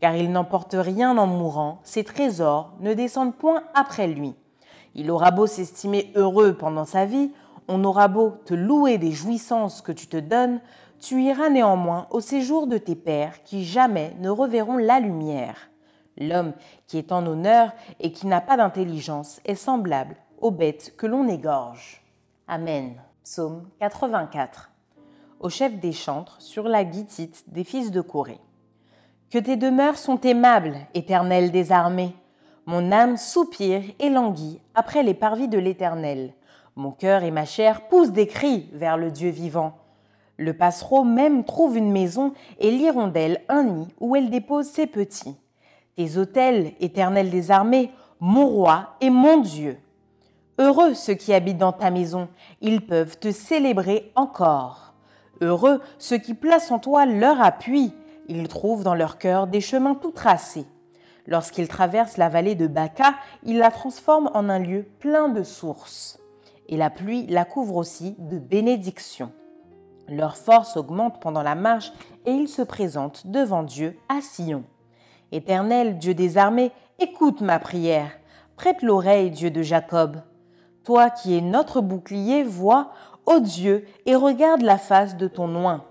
car 0.00 0.16
il 0.16 0.32
n'emporte 0.32 0.74
rien 0.76 1.16
en 1.16 1.26
mourant, 1.26 1.80
ses 1.84 2.04
trésors 2.04 2.72
ne 2.80 2.94
descendent 2.94 3.36
point 3.36 3.62
après 3.74 4.08
lui. 4.08 4.34
Il 4.98 5.12
aura 5.12 5.30
beau 5.30 5.46
s'estimer 5.46 6.10
heureux 6.16 6.54
pendant 6.54 6.84
sa 6.84 7.04
vie, 7.04 7.30
on 7.68 7.84
aura 7.84 8.08
beau 8.08 8.34
te 8.44 8.52
louer 8.52 8.98
des 8.98 9.12
jouissances 9.12 9.80
que 9.80 9.92
tu 9.92 10.08
te 10.08 10.16
donnes, 10.16 10.60
tu 10.98 11.22
iras 11.22 11.50
néanmoins 11.50 12.08
au 12.10 12.18
séjour 12.18 12.66
de 12.66 12.78
tes 12.78 12.96
pères 12.96 13.44
qui 13.44 13.64
jamais 13.64 14.16
ne 14.18 14.28
reverront 14.28 14.76
la 14.76 14.98
lumière. 14.98 15.70
L'homme 16.16 16.52
qui 16.88 16.98
est 16.98 17.12
en 17.12 17.24
honneur 17.26 17.70
et 18.00 18.10
qui 18.10 18.26
n'a 18.26 18.40
pas 18.40 18.56
d'intelligence 18.56 19.40
est 19.44 19.54
semblable 19.54 20.16
aux 20.40 20.50
bêtes 20.50 20.96
que 20.96 21.06
l'on 21.06 21.28
égorge. 21.28 22.02
Amen. 22.48 22.94
Psaume 23.22 23.68
84. 23.78 24.72
Au 25.38 25.48
chef 25.48 25.78
des 25.78 25.92
chantres 25.92 26.42
sur 26.42 26.66
la 26.66 26.82
guitite 26.82 27.44
des 27.46 27.62
fils 27.62 27.92
de 27.92 28.00
Corée. 28.00 28.40
Que 29.30 29.38
tes 29.38 29.56
demeures 29.56 29.96
sont 29.96 30.20
aimables, 30.22 30.76
éternel 30.92 31.52
des 31.52 31.70
armées. 31.70 32.16
Mon 32.70 32.92
âme 32.92 33.16
soupire 33.16 33.80
et 33.98 34.10
languit 34.10 34.60
après 34.74 35.02
les 35.02 35.14
parvis 35.14 35.48
de 35.48 35.56
l'Éternel. 35.56 36.34
Mon 36.76 36.90
cœur 36.90 37.22
et 37.22 37.30
ma 37.30 37.46
chair 37.46 37.88
poussent 37.88 38.12
des 38.12 38.26
cris 38.26 38.68
vers 38.74 38.98
le 38.98 39.10
Dieu 39.10 39.30
vivant. 39.30 39.78
Le 40.36 40.52
passereau 40.52 41.02
même 41.02 41.44
trouve 41.44 41.78
une 41.78 41.90
maison 41.90 42.34
et 42.58 42.70
l'hirondelle 42.70 43.40
un 43.48 43.62
nid 43.62 43.88
où 44.00 44.16
elle 44.16 44.28
dépose 44.28 44.66
ses 44.66 44.86
petits. 44.86 45.34
Tes 45.96 46.18
autels, 46.18 46.74
éternel 46.78 47.30
des 47.30 47.50
armées, 47.50 47.90
mon 48.20 48.46
roi 48.46 48.96
et 49.00 49.08
mon 49.08 49.38
Dieu. 49.38 49.78
Heureux 50.58 50.92
ceux 50.92 51.14
qui 51.14 51.32
habitent 51.32 51.56
dans 51.56 51.72
ta 51.72 51.90
maison, 51.90 52.28
ils 52.60 52.84
peuvent 52.84 53.18
te 53.18 53.32
célébrer 53.32 54.12
encore. 54.14 54.92
Heureux 55.40 55.80
ceux 55.96 56.18
qui 56.18 56.34
placent 56.34 56.70
en 56.70 56.80
toi 56.80 57.06
leur 57.06 57.40
appui, 57.40 57.94
ils 58.28 58.46
trouvent 58.46 58.84
dans 58.84 58.94
leur 58.94 59.16
cœur 59.16 59.46
des 59.46 59.62
chemins 59.62 59.94
tout 59.94 60.10
tracés. 60.10 60.66
Lorsqu'il 61.28 61.68
traverse 61.68 62.16
la 62.16 62.30
vallée 62.30 62.54
de 62.54 62.66
Baca, 62.66 63.14
il 63.42 63.58
la 63.58 63.70
transforme 63.70 64.30
en 64.32 64.48
un 64.48 64.58
lieu 64.58 64.86
plein 64.98 65.28
de 65.28 65.42
sources. 65.42 66.18
Et 66.68 66.78
la 66.78 66.88
pluie 66.88 67.26
la 67.26 67.44
couvre 67.44 67.76
aussi 67.76 68.16
de 68.18 68.38
bénédictions. 68.38 69.30
Leur 70.08 70.38
force 70.38 70.78
augmente 70.78 71.20
pendant 71.20 71.42
la 71.42 71.54
marche 71.54 71.92
et 72.24 72.32
ils 72.32 72.48
se 72.48 72.62
présentent 72.62 73.26
devant 73.26 73.62
Dieu 73.62 73.98
à 74.08 74.22
Sion. 74.22 74.64
Éternel 75.30 75.98
Dieu 75.98 76.14
des 76.14 76.38
armées, 76.38 76.72
écoute 76.98 77.42
ma 77.42 77.58
prière. 77.58 78.10
Prête 78.56 78.80
l'oreille, 78.80 79.30
Dieu 79.30 79.50
de 79.50 79.60
Jacob. 79.60 80.22
Toi 80.82 81.10
qui 81.10 81.36
es 81.36 81.42
notre 81.42 81.82
bouclier, 81.82 82.42
vois, 82.42 82.90
ô 83.26 83.38
Dieu, 83.40 83.84
et 84.06 84.16
regarde 84.16 84.62
la 84.62 84.78
face 84.78 85.18
de 85.18 85.28
ton 85.28 85.54
oint. 85.62 85.84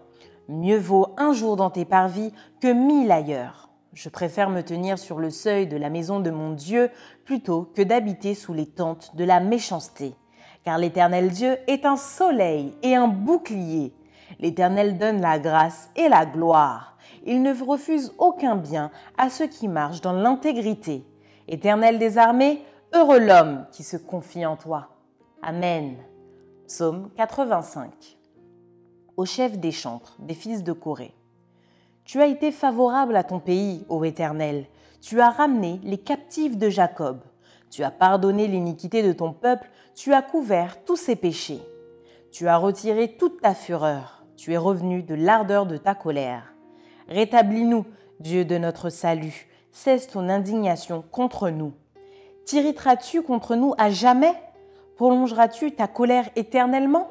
Mieux 0.49 0.79
vaut 0.79 1.13
un 1.17 1.31
jour 1.31 1.57
dans 1.57 1.69
tes 1.69 1.85
parvis 1.85 2.33
que 2.59 2.73
mille 2.73 3.11
ailleurs. 3.11 3.66
Je 3.97 4.09
préfère 4.09 4.51
me 4.51 4.61
tenir 4.61 4.99
sur 4.99 5.17
le 5.17 5.31
seuil 5.31 5.65
de 5.65 5.75
la 5.75 5.89
maison 5.89 6.19
de 6.19 6.29
mon 6.29 6.51
Dieu 6.51 6.91
plutôt 7.25 7.63
que 7.73 7.81
d'habiter 7.81 8.35
sous 8.35 8.53
les 8.53 8.67
tentes 8.67 9.15
de 9.15 9.23
la 9.23 9.39
méchanceté. 9.39 10.13
Car 10.63 10.77
l'Éternel 10.77 11.31
Dieu 11.31 11.57
est 11.65 11.83
un 11.83 11.97
soleil 11.97 12.75
et 12.83 12.95
un 12.95 13.07
bouclier. 13.07 13.95
L'Éternel 14.39 14.99
donne 14.99 15.19
la 15.19 15.39
grâce 15.39 15.89
et 15.95 16.09
la 16.09 16.27
gloire. 16.27 16.95
Il 17.25 17.41
ne 17.41 17.51
refuse 17.51 18.13
aucun 18.19 18.55
bien 18.55 18.91
à 19.17 19.31
ceux 19.31 19.47
qui 19.47 19.67
marchent 19.67 20.01
dans 20.01 20.13
l'intégrité. 20.13 21.03
Éternel 21.47 21.97
des 21.97 22.19
armées, 22.19 22.61
heureux 22.93 23.17
l'homme 23.19 23.65
qui 23.71 23.81
se 23.81 23.97
confie 23.97 24.45
en 24.45 24.57
toi. 24.57 24.89
Amen. 25.41 25.95
Psaume 26.67 27.09
85. 27.17 27.89
Au 29.15 29.25
chef 29.25 29.57
des 29.57 29.71
chantres, 29.71 30.17
des 30.19 30.35
fils 30.35 30.63
de 30.63 30.71
Corée. 30.71 31.16
Tu 32.07 32.21
as 32.21 32.27
été 32.27 32.53
favorable 32.53 33.17
à 33.17 33.25
ton 33.25 33.39
pays, 33.39 33.85
ô 33.89 34.05
Éternel. 34.05 34.65
Tu 35.01 35.19
as 35.19 35.29
ramené 35.29 35.81
les 35.83 35.97
captifs 35.97 36.57
de 36.57 36.69
Jacob. 36.69 37.19
Tu 37.69 37.83
as 37.83 37.91
pardonné 37.91 38.47
l'iniquité 38.47 39.03
de 39.03 39.11
ton 39.11 39.33
peuple, 39.33 39.69
tu 39.93 40.13
as 40.13 40.21
couvert 40.21 40.85
tous 40.85 40.95
ses 40.95 41.17
péchés. 41.17 41.59
Tu 42.31 42.47
as 42.47 42.55
retiré 42.55 43.17
toute 43.17 43.41
ta 43.41 43.53
fureur, 43.53 44.23
tu 44.37 44.53
es 44.53 44.57
revenu 44.57 45.03
de 45.03 45.15
l'ardeur 45.15 45.65
de 45.65 45.75
ta 45.75 45.95
colère. 45.95 46.53
Rétablis-nous, 47.09 47.85
Dieu 48.21 48.45
de 48.45 48.57
notre 48.57 48.89
salut, 48.89 49.49
cesse 49.73 50.07
ton 50.07 50.29
indignation 50.29 51.03
contre 51.11 51.49
nous. 51.49 51.73
T'irriteras-tu 52.45 53.21
contre 53.21 53.55
nous 53.57 53.73
à 53.77 53.89
jamais? 53.89 54.33
Prolongeras-tu 54.95 55.73
ta 55.73 55.87
colère 55.87 56.29
éternellement? 56.37 57.09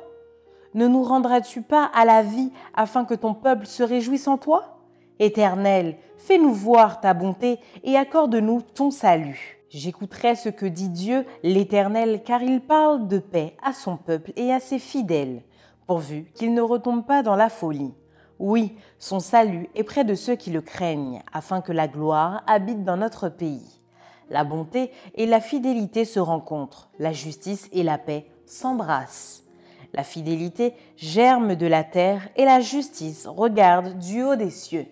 Ne 0.72 0.88
nous 0.88 1.02
rendras-tu 1.02 1.60
pas 1.60 1.84
à 1.84 2.06
la 2.06 2.22
vie 2.22 2.50
afin 2.72 3.04
que 3.04 3.14
ton 3.14 3.34
peuple 3.34 3.66
se 3.66 3.82
réjouisse 3.82 4.26
en 4.26 4.38
toi? 4.38 4.75
Éternel, 5.18 5.96
fais-nous 6.18 6.52
voir 6.52 7.00
ta 7.00 7.14
bonté 7.14 7.58
et 7.84 7.96
accorde-nous 7.96 8.60
ton 8.60 8.90
salut. 8.90 9.58
J'écouterai 9.70 10.36
ce 10.36 10.48
que 10.48 10.66
dit 10.66 10.90
Dieu 10.90 11.24
l'Éternel, 11.42 12.22
car 12.24 12.42
il 12.42 12.60
parle 12.60 13.08
de 13.08 13.18
paix 13.18 13.56
à 13.62 13.72
son 13.72 13.96
peuple 13.96 14.32
et 14.36 14.52
à 14.52 14.60
ses 14.60 14.78
fidèles, 14.78 15.42
pourvu 15.86 16.30
qu'il 16.34 16.54
ne 16.54 16.60
retombe 16.60 17.04
pas 17.04 17.22
dans 17.22 17.36
la 17.36 17.48
folie. 17.48 17.94
Oui, 18.38 18.76
son 18.98 19.18
salut 19.18 19.68
est 19.74 19.84
près 19.84 20.04
de 20.04 20.14
ceux 20.14 20.34
qui 20.34 20.50
le 20.50 20.60
craignent, 20.60 21.22
afin 21.32 21.62
que 21.62 21.72
la 21.72 21.88
gloire 21.88 22.42
habite 22.46 22.84
dans 22.84 22.98
notre 22.98 23.28
pays. 23.28 23.80
La 24.28 24.44
bonté 24.44 24.90
et 25.14 25.24
la 25.24 25.40
fidélité 25.40 26.04
se 26.04 26.20
rencontrent, 26.20 26.90
la 26.98 27.12
justice 27.12 27.68
et 27.72 27.82
la 27.82 27.96
paix 27.96 28.26
s'embrassent. 28.44 29.44
La 29.94 30.04
fidélité 30.04 30.74
germe 30.96 31.54
de 31.54 31.66
la 31.66 31.84
terre 31.84 32.28
et 32.36 32.44
la 32.44 32.60
justice 32.60 33.26
regarde 33.26 33.98
du 33.98 34.22
haut 34.22 34.36
des 34.36 34.50
cieux. 34.50 34.86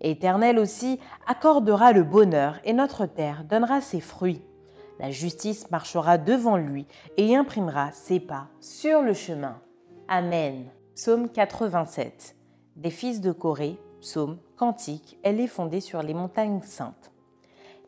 Éternel 0.00 0.58
aussi 0.58 0.98
accordera 1.26 1.92
le 1.92 2.02
bonheur 2.02 2.58
et 2.64 2.72
notre 2.72 3.06
terre 3.06 3.44
donnera 3.44 3.80
ses 3.80 4.00
fruits. 4.00 4.42
La 4.98 5.10
justice 5.10 5.70
marchera 5.70 6.18
devant 6.18 6.56
lui 6.56 6.86
et 7.16 7.36
imprimera 7.36 7.90
ses 7.92 8.20
pas 8.20 8.48
sur 8.60 9.02
le 9.02 9.14
chemin. 9.14 9.58
Amen. 10.08 10.66
Psaume 10.94 11.28
87 11.28 12.36
des 12.80 12.90
fils 12.90 13.20
de 13.20 13.30
Corée, 13.30 13.78
psaume, 14.00 14.38
cantique, 14.56 15.18
elle 15.22 15.38
est 15.38 15.46
fondée 15.46 15.80
sur 15.80 16.02
les 16.02 16.14
montagnes 16.14 16.62
saintes. 16.62 17.10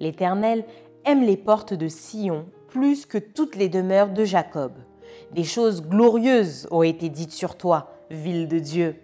L'Éternel 0.01 0.64
aime 1.07 1.22
les 1.22 1.38
portes 1.38 1.72
de 1.72 1.88
Sion 1.88 2.46
plus 2.68 3.07
que 3.07 3.16
toutes 3.16 3.57
les 3.57 3.70
demeures 3.70 4.12
de 4.12 4.25
Jacob. 4.25 4.72
Des 5.33 5.44
choses 5.44 5.83
glorieuses 5.83 6.68
ont 6.70 6.83
été 6.83 7.09
dites 7.09 7.33
sur 7.33 7.57
toi, 7.57 7.90
ville 8.11 8.48
de 8.48 8.59
Dieu. 8.59 8.96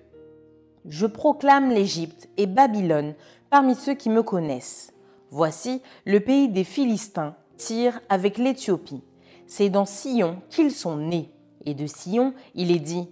Je 0.89 1.07
proclame 1.07 1.71
l'Égypte 1.71 2.29
et 2.37 2.47
Babylone 2.47 3.15
parmi 3.51 3.75
ceux 3.75 3.95
qui 3.95 4.11
me 4.11 4.23
connaissent. 4.23 4.93
Voici 5.31 5.83
le 6.07 6.21
pays 6.21 6.49
des 6.49 6.65
Philistins 6.65 7.37
tire 7.57 8.01
avec 8.09 8.39
l'Éthiopie. 8.39 9.03
C'est 9.47 9.71
dans 9.71 9.85
Sion 9.85 10.41
qu'ils 10.51 10.73
sont 10.73 10.97
nés. 10.97 11.31
Et 11.67 11.75
de 11.75 11.87
Sion, 11.87 12.35
il 12.55 12.71
est 12.71 12.81
dit 12.81 13.09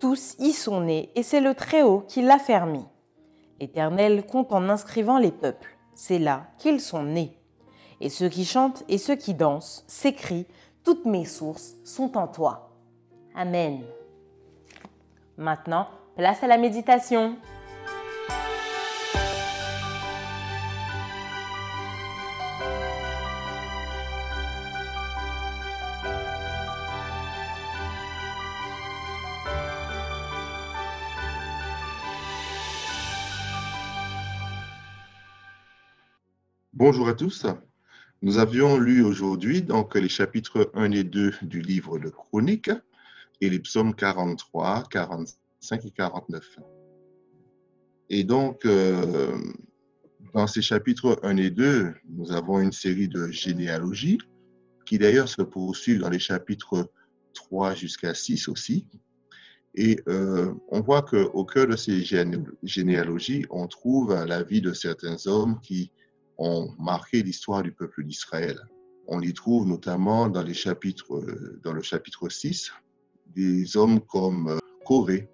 tous 0.00 0.34
y 0.38 0.52
sont 0.52 0.80
nés, 0.80 1.10
et 1.14 1.22
c'est 1.22 1.42
le 1.42 1.54
Très-Haut 1.54 2.04
qui 2.08 2.22
l'a 2.22 2.38
fermé. 2.38 2.80
L'Éternel 3.60 4.24
compte 4.24 4.50
en 4.50 4.70
inscrivant 4.70 5.18
les 5.18 5.30
peuples, 5.30 5.76
c'est 5.94 6.18
là 6.18 6.46
qu'ils 6.56 6.80
sont 6.80 7.02
nés. 7.02 7.36
Et 8.00 8.08
ceux 8.08 8.30
qui 8.30 8.46
chantent 8.46 8.82
et 8.88 8.96
ceux 8.96 9.16
qui 9.16 9.34
dansent 9.34 9.84
s'écrient, 9.86 10.46
toutes 10.84 11.04
mes 11.04 11.26
sources 11.26 11.74
sont 11.84 12.16
en 12.16 12.26
toi. 12.26 12.70
Amen. 13.34 13.82
Maintenant, 15.36 15.86
place 16.16 16.42
à 16.42 16.46
la 16.46 16.58
méditation. 16.58 17.36
Bonjour 36.72 37.08
à 37.08 37.14
tous. 37.14 37.46
Nous 38.22 38.38
avions 38.38 38.78
lu 38.78 39.02
aujourd'hui 39.02 39.62
donc 39.62 39.94
les 39.94 40.08
chapitres 40.08 40.70
1 40.74 40.92
et 40.92 41.04
2 41.04 41.34
du 41.42 41.60
livre 41.60 41.98
de 41.98 42.08
Chroniques 42.08 42.70
et 43.40 43.50
les 43.50 43.58
psaumes 43.58 43.94
43, 43.94 44.84
45 44.90 45.28
et 45.72 45.90
49. 45.90 46.58
Et 48.08 48.24
donc, 48.24 48.64
euh, 48.66 49.38
dans 50.34 50.46
ces 50.46 50.62
chapitres 50.62 51.18
1 51.22 51.36
et 51.36 51.50
2, 51.50 51.94
nous 52.08 52.32
avons 52.32 52.60
une 52.60 52.72
série 52.72 53.08
de 53.08 53.28
généalogies 53.28 54.18
qui 54.86 54.98
d'ailleurs 54.98 55.28
se 55.28 55.42
poursuivent 55.42 56.00
dans 56.00 56.10
les 56.10 56.18
chapitres 56.18 56.90
3 57.34 57.74
jusqu'à 57.74 58.14
6 58.14 58.48
aussi. 58.48 58.86
Et 59.76 60.00
euh, 60.08 60.52
on 60.68 60.80
voit 60.80 61.02
qu'au 61.02 61.44
cœur 61.44 61.68
de 61.68 61.76
ces 61.76 62.02
généalogies, 62.64 63.46
on 63.50 63.68
trouve 63.68 64.12
la 64.12 64.42
vie 64.42 64.60
de 64.60 64.72
certains 64.72 65.26
hommes 65.28 65.60
qui 65.60 65.92
ont 66.38 66.74
marqué 66.78 67.22
l'histoire 67.22 67.62
du 67.62 67.70
peuple 67.70 68.04
d'Israël. 68.04 68.58
On 69.06 69.18
les 69.18 69.32
trouve 69.32 69.68
notamment 69.68 70.28
dans, 70.28 70.42
les 70.42 70.54
chapitres, 70.54 71.22
dans 71.62 71.72
le 71.72 71.82
chapitre 71.82 72.28
6, 72.28 72.72
des 73.34 73.76
hommes 73.76 74.00
comme 74.00 74.48
euh, 74.48 74.58
Corée. 74.84 75.29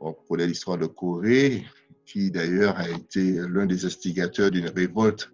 On 0.00 0.12
connaît 0.12 0.46
l'histoire 0.46 0.78
de 0.78 0.86
Corée, 0.86 1.64
qui 2.04 2.30
d'ailleurs 2.30 2.76
a 2.76 2.88
été 2.88 3.32
l'un 3.48 3.66
des 3.66 3.84
instigateurs 3.84 4.50
d'une 4.50 4.68
révolte 4.68 5.30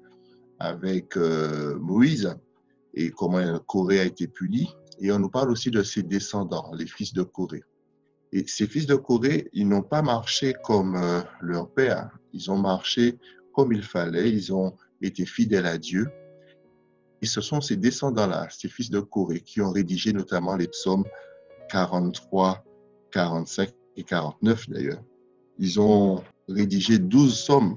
avec 0.58 1.16
euh, 1.16 1.76
Moïse 1.78 2.34
et 2.94 3.10
comment 3.10 3.58
Corée 3.60 4.00
a 4.00 4.04
été 4.04 4.26
puni. 4.28 4.74
Et 5.00 5.10
on 5.10 5.18
nous 5.18 5.28
parle 5.28 5.50
aussi 5.50 5.70
de 5.70 5.82
ses 5.82 6.02
descendants, 6.02 6.70
les 6.74 6.86
fils 6.86 7.12
de 7.12 7.22
Corée. 7.22 7.64
Et 8.32 8.46
ces 8.46 8.66
fils 8.66 8.86
de 8.86 8.94
Corée, 8.94 9.50
ils 9.52 9.68
n'ont 9.68 9.82
pas 9.82 10.02
marché 10.02 10.54
comme 10.64 10.96
euh, 10.96 11.20
leur 11.40 11.68
père, 11.68 12.10
ils 12.32 12.50
ont 12.50 12.58
marché 12.58 13.18
comme 13.52 13.72
il 13.72 13.82
fallait, 13.82 14.30
ils 14.30 14.54
ont 14.54 14.74
été 15.02 15.26
fidèles 15.26 15.66
à 15.66 15.76
Dieu. 15.76 16.08
Et 17.20 17.26
ce 17.26 17.40
sont 17.40 17.60
ces 17.60 17.76
descendants-là, 17.76 18.48
ces 18.50 18.68
fils 18.68 18.90
de 18.90 19.00
Corée, 19.00 19.40
qui 19.40 19.60
ont 19.60 19.70
rédigé 19.70 20.12
notamment 20.12 20.56
les 20.56 20.68
psaumes 20.68 21.04
43, 21.68 22.64
45 23.10 23.70
et 23.96 24.04
49 24.04 24.68
d'ailleurs. 24.70 25.02
Ils 25.58 25.80
ont 25.80 26.22
rédigé 26.48 26.98
12 26.98 27.34
psaumes. 27.34 27.76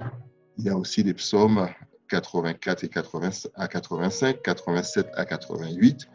Il 0.57 0.65
y 0.65 0.69
a 0.69 0.77
aussi 0.77 1.03
les 1.03 1.13
psaumes 1.13 1.67
84 2.09 2.83
et 2.83 2.89
80 2.89 3.29
à 3.55 3.67
85, 3.67 4.41
87 4.41 5.07
à 5.15 5.25
88. 5.25 6.07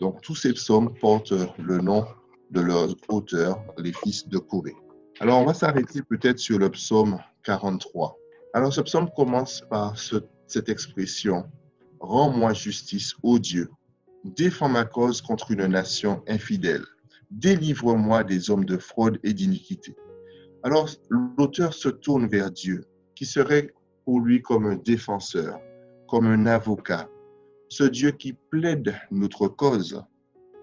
Donc 0.00 0.20
tous 0.22 0.34
ces 0.34 0.52
psaumes 0.52 0.94
portent 1.00 1.34
le 1.58 1.78
nom 1.78 2.06
de 2.50 2.60
leurs 2.60 2.94
auteurs, 3.08 3.62
les 3.78 3.92
fils 3.92 4.28
de 4.28 4.38
Corée. 4.38 4.76
Alors 5.20 5.40
on 5.40 5.44
va 5.44 5.54
s'arrêter 5.54 6.02
peut-être 6.02 6.38
sur 6.38 6.58
le 6.58 6.70
psaume 6.70 7.18
43. 7.44 8.16
Alors 8.54 8.72
ce 8.72 8.80
psaume 8.80 9.10
commence 9.14 9.62
par 9.68 9.96
cette 9.98 10.68
expression 10.68 11.44
Rends-moi 12.00 12.54
justice, 12.54 13.14
ô 13.22 13.38
Dieu. 13.38 13.70
Défends 14.24 14.70
ma 14.70 14.84
cause 14.84 15.20
contre 15.20 15.50
une 15.50 15.66
nation 15.66 16.22
infidèle. 16.26 16.84
Délivre-moi 17.30 18.24
des 18.24 18.50
hommes 18.50 18.64
de 18.64 18.76
fraude 18.76 19.18
et 19.22 19.32
d'iniquité. 19.32 19.94
Alors 20.62 20.88
l'auteur 21.08 21.72
se 21.72 21.88
tourne 21.88 22.26
vers 22.26 22.50
Dieu, 22.50 22.84
qui 23.14 23.24
serait 23.24 23.72
pour 24.04 24.20
lui 24.20 24.42
comme 24.42 24.66
un 24.66 24.76
défenseur, 24.76 25.60
comme 26.08 26.26
un 26.26 26.46
avocat, 26.46 27.08
ce 27.68 27.84
Dieu 27.84 28.10
qui 28.10 28.32
plaide 28.32 28.94
notre 29.10 29.46
cause 29.46 30.02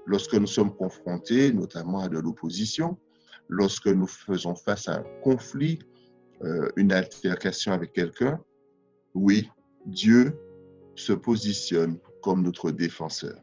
lorsque 0.05 0.33
nous 0.33 0.47
sommes 0.47 0.75
confrontés 0.75 1.53
notamment 1.53 2.01
à 2.01 2.09
de 2.09 2.19
l'opposition, 2.19 2.97
lorsque 3.47 3.87
nous 3.87 4.07
faisons 4.07 4.55
face 4.55 4.87
à 4.87 4.97
un 4.97 5.05
conflit, 5.23 5.79
euh, 6.43 6.69
une 6.75 6.91
altercation 6.91 7.71
avec 7.71 7.93
quelqu'un. 7.93 8.39
Oui, 9.13 9.49
Dieu 9.85 10.37
se 10.95 11.13
positionne 11.13 11.97
comme 12.21 12.43
notre 12.43 12.71
défenseur. 12.71 13.39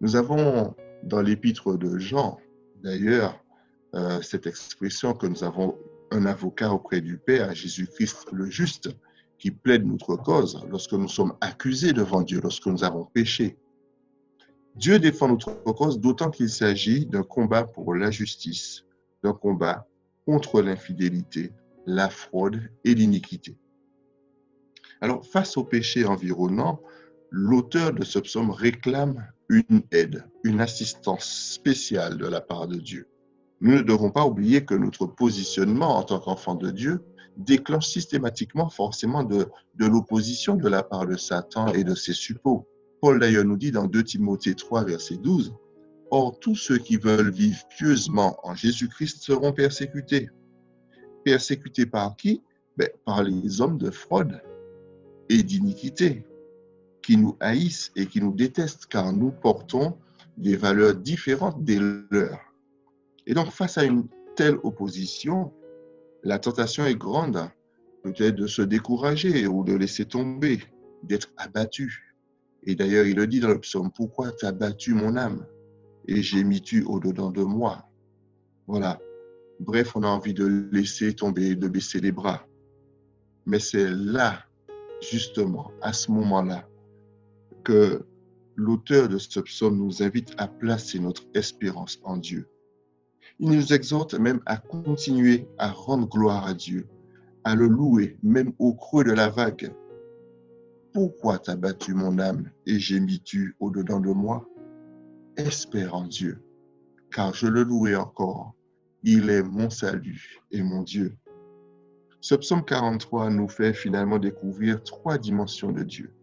Nous 0.00 0.16
avons 0.16 0.74
dans 1.02 1.20
l'épître 1.20 1.76
de 1.76 1.98
Jean, 1.98 2.38
d'ailleurs, 2.84 3.42
euh, 3.94 4.20
cette 4.22 4.46
expression 4.46 5.14
que 5.14 5.26
nous 5.26 5.42
avons 5.42 5.76
un 6.10 6.26
avocat 6.26 6.70
auprès 6.70 7.00
du 7.00 7.16
Père, 7.16 7.54
Jésus-Christ 7.54 8.28
le 8.32 8.46
juste, 8.46 8.90
qui 9.38 9.50
plaide 9.50 9.86
notre 9.86 10.16
cause 10.16 10.64
lorsque 10.70 10.92
nous 10.92 11.08
sommes 11.08 11.34
accusés 11.40 11.92
devant 11.92 12.22
Dieu, 12.22 12.40
lorsque 12.40 12.66
nous 12.66 12.84
avons 12.84 13.04
péché. 13.04 13.56
Dieu 14.76 14.98
défend 14.98 15.28
notre 15.28 15.54
cause 15.72 15.98
d'autant 15.98 16.30
qu'il 16.30 16.50
s'agit 16.50 17.06
d'un 17.06 17.22
combat 17.22 17.64
pour 17.64 17.94
la 17.94 18.10
justice, 18.10 18.84
d'un 19.22 19.32
combat 19.32 19.88
contre 20.26 20.60
l'infidélité, 20.60 21.52
la 21.86 22.10
fraude 22.10 22.60
et 22.84 22.94
l'iniquité. 22.94 23.56
Alors, 25.00 25.24
face 25.24 25.56
au 25.56 25.64
péché 25.64 26.04
environnant, 26.04 26.80
l'auteur 27.36 27.92
de 27.92 28.04
ce 28.04 28.20
psaume 28.20 28.52
réclame 28.52 29.26
une 29.48 29.82
aide, 29.90 30.24
une 30.44 30.60
assistance 30.60 31.24
spéciale 31.54 32.16
de 32.16 32.28
la 32.28 32.40
part 32.40 32.68
de 32.68 32.76
Dieu. 32.76 33.08
Nous 33.60 33.72
ne 33.72 33.82
devons 33.82 34.12
pas 34.12 34.24
oublier 34.24 34.64
que 34.64 34.74
notre 34.74 35.06
positionnement 35.06 35.98
en 35.98 36.04
tant 36.04 36.20
qu'enfant 36.20 36.54
de 36.54 36.70
Dieu 36.70 37.02
déclenche 37.36 37.88
systématiquement 37.88 38.68
forcément 38.68 39.24
de, 39.24 39.48
l'opposition 39.78 40.54
de 40.54 40.68
la 40.68 40.84
part 40.84 41.08
de 41.08 41.16
Satan 41.16 41.72
et 41.72 41.82
de 41.82 41.96
ses 41.96 42.12
suppôts. 42.12 42.68
Paul 43.00 43.18
d'ailleurs 43.18 43.44
nous 43.44 43.56
dit 43.56 43.72
dans 43.72 43.88
2 43.88 44.04
Timothée 44.04 44.54
3, 44.54 44.84
verset 44.84 45.16
12, 45.16 45.52
Or 46.12 46.38
tous 46.38 46.54
ceux 46.54 46.78
qui 46.78 46.98
veulent 46.98 47.32
vivre 47.32 47.58
pieusement 47.76 48.38
en 48.44 48.54
Jésus-Christ 48.54 49.24
seront 49.24 49.52
persécutés. 49.52 50.30
Persécutés 51.24 51.86
par 51.86 52.14
qui? 52.14 52.44
Ben, 52.76 52.88
Par 53.04 53.24
les 53.24 53.60
hommes 53.60 53.78
de 53.78 53.90
fraude 53.90 54.40
et 55.28 55.42
d'iniquité, 55.42 56.24
qui 57.04 57.18
nous 57.18 57.36
haïssent 57.40 57.92
et 57.96 58.06
qui 58.06 58.20
nous 58.20 58.32
détestent, 58.32 58.86
car 58.86 59.12
nous 59.12 59.30
portons 59.30 59.98
des 60.38 60.56
valeurs 60.56 60.94
différentes 60.94 61.62
des 61.62 61.78
leurs. 62.10 62.40
Et 63.26 63.34
donc, 63.34 63.50
face 63.50 63.76
à 63.76 63.84
une 63.84 64.08
telle 64.36 64.56
opposition, 64.62 65.52
la 66.22 66.38
tentation 66.38 66.86
est 66.86 66.96
grande, 66.96 67.38
peut-être 68.02 68.36
de 68.36 68.46
se 68.46 68.62
décourager 68.62 69.46
ou 69.46 69.64
de 69.64 69.74
laisser 69.74 70.06
tomber, 70.06 70.60
d'être 71.02 71.28
abattu. 71.36 72.16
Et 72.62 72.74
d'ailleurs, 72.74 73.06
il 73.06 73.16
le 73.16 73.26
dit 73.26 73.40
dans 73.40 73.48
le 73.48 73.60
psaume, 73.60 73.90
Pourquoi 73.94 74.32
t'as 74.32 74.52
battu 74.52 74.94
mon 74.94 75.16
âme 75.16 75.46
et 76.08 76.22
gémis-tu 76.22 76.84
au-dedans 76.84 77.30
de 77.30 77.42
moi? 77.42 77.86
Voilà. 78.66 78.98
Bref, 79.60 79.94
on 79.94 80.02
a 80.02 80.08
envie 80.08 80.34
de 80.34 80.68
laisser 80.72 81.14
tomber, 81.14 81.54
de 81.54 81.68
baisser 81.68 82.00
les 82.00 82.12
bras. 82.12 82.46
Mais 83.44 83.58
c'est 83.58 83.90
là, 83.90 84.42
justement, 85.02 85.70
à 85.82 85.92
ce 85.92 86.10
moment-là, 86.10 86.66
que 87.64 88.06
l'auteur 88.56 89.08
de 89.08 89.18
ce 89.18 89.40
psaume 89.40 89.78
nous 89.78 90.02
invite 90.02 90.32
à 90.38 90.46
placer 90.46 90.98
notre 91.00 91.24
espérance 91.34 91.98
en 92.04 92.16
Dieu. 92.16 92.48
Il 93.40 93.50
nous 93.50 93.72
exhorte 93.72 94.14
même 94.14 94.40
à 94.46 94.56
continuer 94.56 95.48
à 95.58 95.70
rendre 95.70 96.08
gloire 96.08 96.46
à 96.46 96.54
Dieu, 96.54 96.86
à 97.42 97.54
le 97.56 97.66
louer 97.66 98.16
même 98.22 98.52
au 98.58 98.74
creux 98.74 99.04
de 99.04 99.12
la 99.12 99.28
vague. 99.28 99.74
Pourquoi 100.92 101.38
t'as 101.38 101.56
battu 101.56 101.94
mon 101.94 102.18
âme 102.20 102.50
et 102.66 102.78
gémis-tu 102.78 103.56
au-dedans 103.58 104.00
de 104.00 104.10
moi? 104.10 104.48
Espère 105.36 105.96
en 105.96 106.06
Dieu, 106.06 106.40
car 107.10 107.34
je 107.34 107.48
le 107.48 107.64
louerai 107.64 107.96
encore. 107.96 108.54
Il 109.02 109.28
est 109.30 109.42
mon 109.42 109.68
salut 109.68 110.40
et 110.52 110.62
mon 110.62 110.82
Dieu. 110.82 111.16
Ce 112.20 112.34
psaume 112.36 112.64
43 112.64 113.30
nous 113.30 113.48
fait 113.48 113.74
finalement 113.74 114.18
découvrir 114.18 114.82
trois 114.82 115.18
dimensions 115.18 115.72
de 115.72 115.82
Dieu. 115.82 116.14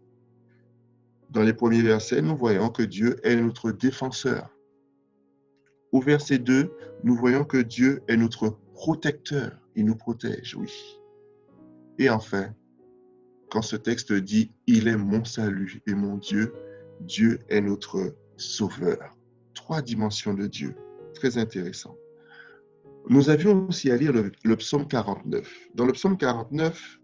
Dans 1.32 1.42
les 1.42 1.54
premiers 1.54 1.80
versets, 1.80 2.20
nous 2.20 2.36
voyons 2.36 2.68
que 2.68 2.82
Dieu 2.82 3.16
est 3.22 3.36
notre 3.36 3.72
défenseur. 3.72 4.50
Au 5.90 5.98
verset 5.98 6.38
2, 6.38 6.70
nous 7.04 7.16
voyons 7.16 7.44
que 7.44 7.56
Dieu 7.56 8.02
est 8.06 8.18
notre 8.18 8.50
protecteur. 8.74 9.50
Il 9.74 9.86
nous 9.86 9.96
protège, 9.96 10.54
oui. 10.54 10.70
Et 11.98 12.10
enfin, 12.10 12.54
quand 13.50 13.62
ce 13.62 13.76
texte 13.76 14.12
dit 14.12 14.52
Il 14.66 14.88
est 14.88 14.96
mon 14.96 15.24
salut 15.24 15.80
et 15.86 15.94
mon 15.94 16.18
Dieu, 16.18 16.52
Dieu 17.00 17.38
est 17.48 17.62
notre 17.62 18.14
sauveur. 18.36 19.16
Trois 19.54 19.80
dimensions 19.80 20.34
de 20.34 20.46
Dieu. 20.46 20.74
Très 21.14 21.38
intéressant. 21.38 21.96
Nous 23.08 23.30
avions 23.30 23.68
aussi 23.68 23.90
à 23.90 23.96
lire 23.96 24.12
le, 24.12 24.56
psaume 24.56 24.86
49. 24.86 25.50
Dans 25.74 25.86
le 25.86 25.92
psaume 25.92 26.18
49, 26.18 27.00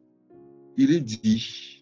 il 0.77 0.93
est 0.93 1.01
dit 1.01 1.78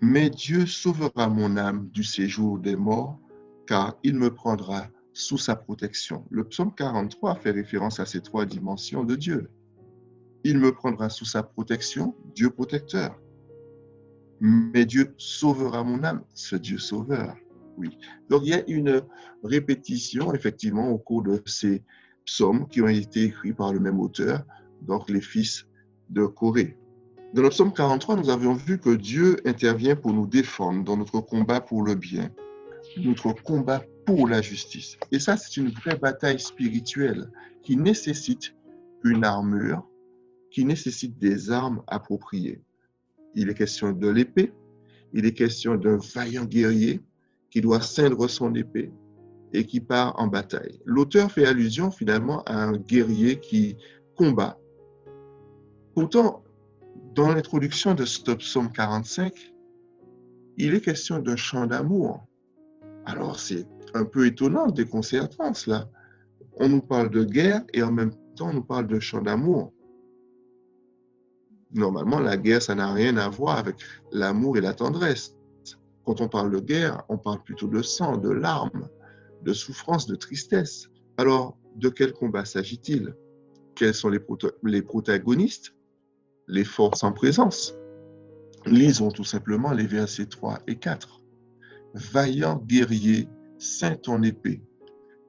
Mais 0.00 0.30
Dieu 0.30 0.66
sauvera 0.66 1.28
mon 1.28 1.56
âme 1.56 1.88
du 1.88 2.04
séjour 2.04 2.58
des 2.58 2.76
morts, 2.76 3.18
car 3.66 3.96
il 4.02 4.14
me 4.14 4.32
prendra 4.32 4.88
sous 5.12 5.38
sa 5.38 5.56
protection. 5.56 6.24
Le 6.30 6.44
psaume 6.44 6.74
43 6.74 7.36
fait 7.36 7.50
référence 7.50 8.00
à 8.00 8.06
ces 8.06 8.20
trois 8.20 8.44
dimensions 8.44 9.04
de 9.04 9.16
Dieu. 9.16 9.48
Il 10.44 10.58
me 10.58 10.72
prendra 10.72 11.08
sous 11.08 11.24
sa 11.24 11.42
protection, 11.42 12.14
Dieu 12.34 12.50
protecteur. 12.50 13.18
Mais 14.40 14.84
Dieu 14.84 15.14
sauvera 15.16 15.82
mon 15.82 16.04
âme, 16.04 16.22
ce 16.34 16.56
Dieu 16.56 16.78
sauveur. 16.78 17.34
Oui. 17.78 17.96
Donc 18.28 18.42
il 18.44 18.50
y 18.50 18.54
a 18.54 18.68
une 18.68 19.02
répétition, 19.42 20.34
effectivement, 20.34 20.90
au 20.90 20.98
cours 20.98 21.22
de 21.22 21.42
ces 21.46 21.82
psaumes 22.26 22.68
qui 22.68 22.82
ont 22.82 22.88
été 22.88 23.24
écrits 23.24 23.54
par 23.54 23.72
le 23.72 23.80
même 23.80 23.98
auteur, 23.98 24.44
donc 24.82 25.08
les 25.08 25.22
fils 25.22 25.66
de 26.10 26.26
Corée. 26.26 26.76
Dans 27.34 27.42
le 27.42 27.50
psaume 27.50 27.72
43, 27.72 28.16
nous 28.16 28.30
avions 28.30 28.54
vu 28.54 28.78
que 28.78 28.94
Dieu 28.94 29.36
intervient 29.44 29.96
pour 29.96 30.12
nous 30.12 30.26
défendre 30.26 30.84
dans 30.84 30.96
notre 30.96 31.20
combat 31.20 31.60
pour 31.60 31.82
le 31.82 31.94
bien, 31.94 32.30
notre 32.98 33.32
combat 33.32 33.82
pour 34.06 34.28
la 34.28 34.40
justice. 34.40 34.96
Et 35.10 35.18
ça, 35.18 35.36
c'est 35.36 35.56
une 35.56 35.70
vraie 35.70 35.96
bataille 35.96 36.38
spirituelle 36.38 37.30
qui 37.62 37.76
nécessite 37.76 38.54
une 39.04 39.24
armure, 39.24 39.86
qui 40.50 40.64
nécessite 40.64 41.18
des 41.18 41.50
armes 41.50 41.82
appropriées. 41.88 42.62
Il 43.34 43.50
est 43.50 43.54
question 43.54 43.92
de 43.92 44.08
l'épée, 44.08 44.52
il 45.12 45.26
est 45.26 45.34
question 45.34 45.74
d'un 45.74 45.98
vaillant 46.14 46.44
guerrier 46.44 47.02
qui 47.50 47.60
doit 47.60 47.80
ceindre 47.80 48.28
son 48.28 48.54
épée 48.54 48.92
et 49.52 49.66
qui 49.66 49.80
part 49.80 50.14
en 50.18 50.28
bataille. 50.28 50.80
L'auteur 50.84 51.30
fait 51.30 51.46
allusion 51.46 51.90
finalement 51.90 52.42
à 52.44 52.54
un 52.54 52.76
guerrier 52.76 53.40
qui 53.40 53.76
combat. 54.14 54.58
Pourtant, 55.94 56.44
dans 57.16 57.32
l'introduction 57.32 57.94
de 57.94 58.04
ce 58.04 58.30
psaume 58.32 58.70
45, 58.70 59.32
il 60.58 60.74
est 60.74 60.82
question 60.82 61.18
d'un 61.18 61.34
chant 61.34 61.66
d'amour. 61.66 62.22
Alors 63.06 63.40
c'est 63.40 63.66
un 63.94 64.04
peu 64.04 64.26
étonnant, 64.26 64.66
déconcertant 64.66 65.54
cela. 65.54 65.88
On 66.58 66.68
nous 66.68 66.82
parle 66.82 67.08
de 67.08 67.24
guerre 67.24 67.62
et 67.72 67.82
en 67.82 67.90
même 67.90 68.12
temps 68.36 68.50
on 68.50 68.52
nous 68.52 68.62
parle 68.62 68.86
de 68.86 69.00
chant 69.00 69.22
d'amour. 69.22 69.72
Normalement, 71.72 72.20
la 72.20 72.36
guerre, 72.36 72.62
ça 72.62 72.74
n'a 72.74 72.92
rien 72.92 73.16
à 73.16 73.28
voir 73.28 73.58
avec 73.58 73.76
l'amour 74.12 74.58
et 74.58 74.60
la 74.60 74.74
tendresse. 74.74 75.34
Quand 76.04 76.20
on 76.20 76.28
parle 76.28 76.50
de 76.52 76.60
guerre, 76.60 77.02
on 77.08 77.18
parle 77.18 77.42
plutôt 77.42 77.66
de 77.66 77.82
sang, 77.82 78.18
de 78.18 78.30
larmes, 78.30 78.88
de 79.42 79.52
souffrance, 79.52 80.06
de 80.06 80.16
tristesse. 80.16 80.88
Alors, 81.16 81.58
de 81.76 81.88
quel 81.88 82.12
combat 82.12 82.44
s'agit-il? 82.44 83.14
Quels 83.74 83.94
sont 83.94 84.10
les, 84.10 84.20
les 84.62 84.82
protagonistes? 84.82 85.75
Les 86.48 86.64
forces 86.64 87.02
en 87.02 87.12
présence 87.12 87.74
Lisons 88.66 89.10
tout 89.10 89.24
simplement 89.24 89.72
les 89.72 89.86
versets 89.86 90.26
3 90.26 90.60
et 90.66 90.76
4. 90.76 91.22
Vaillant 91.94 92.56
guerrier 92.56 93.28
Saint 93.58 93.96
ton 93.96 94.22
épée, 94.22 94.62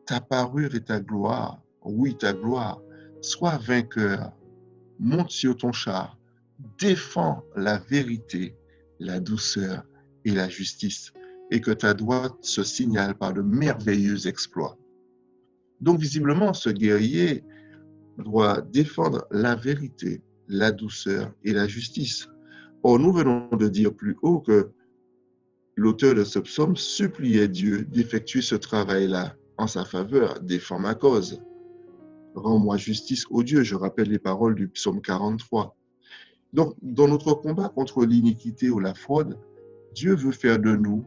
ta 0.06 0.20
parure 0.20 0.76
et 0.76 0.84
ta 0.84 1.00
gloire, 1.00 1.62
oui 1.84 2.16
ta 2.18 2.34
gloire, 2.34 2.82
sois 3.22 3.58
vainqueur, 3.58 4.32
monte 5.00 5.32
sur 5.32 5.56
ton 5.56 5.72
char, 5.72 6.18
défends 6.78 7.44
la 7.56 7.78
vérité, 7.78 8.56
la 9.00 9.20
douceur 9.20 9.84
et 10.26 10.32
la 10.32 10.50
justice, 10.50 11.14
et 11.52 11.62
que 11.62 11.72
ta 11.72 11.94
droite 11.94 12.36
se 12.42 12.64
signale 12.64 13.16
par 13.16 13.34
de 13.34 13.42
merveilleux 13.42 14.28
exploits. 14.28 14.78
Donc 15.80 16.00
visiblement, 16.00 16.54
ce 16.54 16.70
guerrier 16.70 17.44
doit 18.18 18.62
défendre 18.62 19.26
la 19.32 19.56
vérité, 19.56 20.22
la 20.48 20.72
douceur 20.72 21.32
et 21.44 21.54
la 21.54 21.68
justice. 21.68 22.28
Or, 22.84 23.00
nous 23.00 23.12
venons 23.12 23.50
de 23.56 23.68
dire 23.68 23.94
plus 23.94 24.18
haut 24.22 24.40
que 24.40 24.72
l'auteur 25.76 26.16
de 26.16 26.24
ce 26.24 26.40
psaume 26.40 26.76
suppliait 26.76 27.48
Dieu 27.48 27.84
d'effectuer 27.84 28.42
ce 28.42 28.56
travail-là 28.56 29.36
en 29.58 29.68
sa 29.68 29.86
faveur, 29.86 30.40
défend 30.42 30.80
ma 30.80 30.96
cause. 30.96 31.42
Rends-moi 32.36 32.78
justice, 32.78 33.26
ô 33.30 33.42
Dieu, 33.44 33.64
je 33.64 33.76
rappelle 33.76 34.10
les 34.10 34.20
paroles 34.20 34.56
du 34.56 34.68
psaume 34.68 35.02
43. 35.02 35.76
Donc, 36.54 36.76
dans 36.82 37.08
notre 37.08 37.34
combat 37.34 37.70
contre 37.70 38.06
l'iniquité 38.06 38.70
ou 38.70 38.80
la 38.80 38.94
fraude, 38.94 39.40
Dieu 39.94 40.16
veut 40.16 40.32
faire 40.32 40.60
de 40.60 40.76
nous 40.76 41.04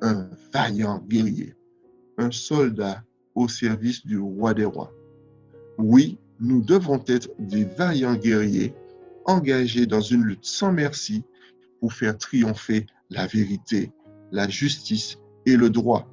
un 0.00 0.28
vaillant 0.52 1.04
guerrier, 1.06 1.54
un 2.18 2.30
soldat 2.30 3.02
au 3.34 3.48
service 3.48 4.04
du 4.06 4.18
roi 4.18 4.54
des 4.54 4.64
rois. 4.64 4.92
Oui, 5.78 6.18
nous 6.40 6.62
devons 6.62 7.02
être 7.06 7.30
des 7.38 7.64
vaillants 7.64 8.16
guerriers 8.16 8.74
engagés 9.24 9.86
dans 9.86 10.00
une 10.00 10.24
lutte 10.24 10.44
sans 10.44 10.72
merci 10.72 11.24
pour 11.80 11.92
faire 11.92 12.16
triompher 12.16 12.86
la 13.10 13.26
vérité, 13.26 13.92
la 14.32 14.48
justice 14.48 15.18
et 15.46 15.56
le 15.56 15.70
droit. 15.70 16.08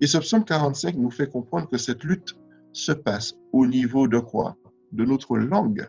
Et 0.00 0.06
ce 0.06 0.18
psaume 0.18 0.44
45 0.44 0.96
nous 0.96 1.10
fait 1.10 1.30
comprendre 1.30 1.68
que 1.68 1.78
cette 1.78 2.04
lutte 2.04 2.36
se 2.72 2.92
passe 2.92 3.34
au 3.52 3.66
niveau 3.66 4.08
de 4.08 4.18
quoi? 4.18 4.56
De 4.92 5.04
notre 5.04 5.36
langue. 5.36 5.88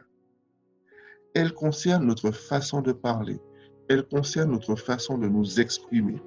Elle 1.34 1.54
concerne 1.54 2.06
notre 2.06 2.32
façon 2.32 2.82
de 2.82 2.92
parler. 2.92 3.40
Elle 3.90 4.04
concerne 4.04 4.52
notre 4.52 4.76
façon 4.76 5.18
de 5.18 5.28
nous 5.28 5.60
exprimer. 5.60 6.22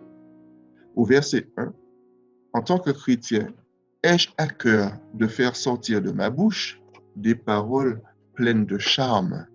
Au 0.95 1.05
verset 1.05 1.49
1, 1.57 1.73
en 2.53 2.63
tant 2.63 2.79
que 2.79 2.91
chrétien, 2.91 3.49
ai-je 4.03 4.29
à 4.37 4.49
cœur 4.49 4.93
de 5.15 5.27
faire 5.27 5.57
sortir 5.57 6.03
de 6.03 6.11
ma 6.11 6.31
bouche 6.31 6.78
des 7.21 7.35
paroles 7.35 8.01
pleines 8.35 8.65
de 8.65 8.79
charme. 8.79 9.47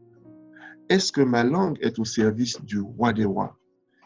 Est-ce 0.89 1.12
que 1.12 1.21
ma 1.21 1.43
langue 1.43 1.78
est 1.82 1.97
au 1.99 2.06
service 2.06 2.62
du 2.63 2.80
roi 2.80 3.13
des 3.13 3.26
rois? 3.26 3.58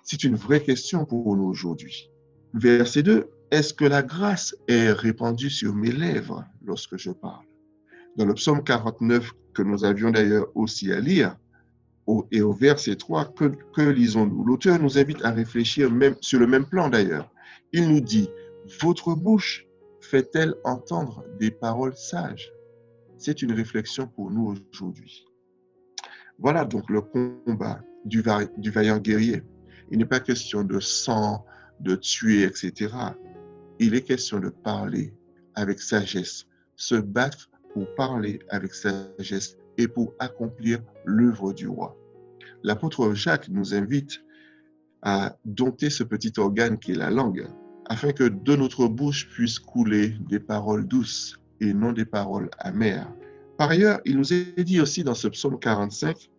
C'est 0.04 0.24
une 0.24 0.36
vraie 0.36 0.62
question 0.62 1.06
pour 1.06 1.36
nous 1.36 1.46
aujourd'hui. 1.46 2.10
Verset 2.54 3.04
2, 3.04 3.30
est-ce 3.52 3.74
que 3.74 3.86
la 3.86 4.04
grâce 4.04 4.56
est 4.68 4.92
répandue 4.92 5.50
sur 5.50 5.74
mes 5.74 5.92
lèvres 5.92 6.46
lorsque 6.64 6.98
je 6.98 7.12
parle? 7.12 7.46
Dans 8.16 8.26
le 8.26 8.34
psaume 8.36 8.64
49, 8.64 9.32
que 9.54 9.64
nous 9.64 9.84
avions 9.84 10.12
d'ailleurs 10.12 10.48
aussi 10.56 10.92
à 10.92 11.00
lire, 11.00 11.36
et 12.32 12.42
au 12.42 12.54
verset 12.54 12.96
3, 12.96 13.34
que, 13.74 13.82
lisons-nous? 13.82 14.46
L'auteur 14.46 14.80
nous 14.80 14.98
invite 14.98 15.26
à 15.26 15.32
réfléchir 15.32 15.92
même, 15.92 16.16
sur 16.22 16.40
le 16.40 16.48
même 16.48 16.66
plan 16.66 16.90
d'ailleurs. 16.90 17.30
Il 17.74 17.90
nous 17.90 18.00
dit, 18.00 18.30
votre 18.82 19.14
bouche 19.14 19.66
fait-elle 20.00 20.56
entendre 20.64 21.26
des 21.40 21.52
paroles 21.52 21.96
sages? 21.96 22.52
C'est 23.18 23.42
une 23.42 23.52
réflexion 23.52 24.08
pour 24.08 24.30
nous 24.30 24.56
aujourd'hui. 24.72 25.26
Voilà 26.38 26.66
donc 26.66 26.90
le 26.90 27.02
combat 27.02 27.82
du, 28.06 28.22
vaillant 28.22 29.00
guerrier. 29.00 29.42
Il 29.90 29.98
n'est 29.98 30.06
pas 30.06 30.20
question 30.20 30.64
de 30.64 30.80
sang, 30.80 31.44
de 31.80 31.96
tuer, 31.96 32.44
etc. 32.44 32.94
Il 33.80 33.96
est 33.96 34.04
question 34.04 34.40
de 34.40 34.50
parler 34.50 35.14
avec 35.56 35.80
sagesse, 35.80 36.46
se 36.76 36.96
battre 36.96 37.50
pour 37.74 37.88
parler 37.96 38.40
avec 38.50 38.74
sagesse 38.74 39.58
et 39.78 39.88
pour 39.88 40.14
accomplir 40.20 40.80
l'œuvre 41.06 41.54
du 41.54 41.68
roi. 41.68 41.98
L'apôtre 42.64 43.14
Jacques 43.14 43.50
nous 43.50 43.74
invite 43.74 44.22
à 45.02 45.38
dompter 45.46 45.90
ce 45.90 46.04
petit 46.04 46.34
organe 46.38 46.78
qui 46.78 46.92
est 46.92 46.96
la 46.96 47.10
langue, 47.10 47.48
afin 47.86 48.12
que 48.12 48.26
de 48.26 48.56
notre 48.56 48.88
bouche 48.88 49.28
puissent 49.30 49.60
couler 49.60 50.16
des 50.28 50.40
paroles 50.40 50.88
douces 50.88 51.40
et 51.62 51.74
non 51.74 51.92
des 51.92 52.06
paroles 52.06 52.50
amères. 52.60 53.12
Par 53.58 53.70
ailleurs, 53.70 54.00
il 54.06 54.18
nous 54.18 54.34
est 54.34 54.64
dit 54.64 54.80
aussi 54.80 55.04
dans 55.04 55.16
ce 55.16 55.28
psaume 55.28 55.60
45 55.60 56.30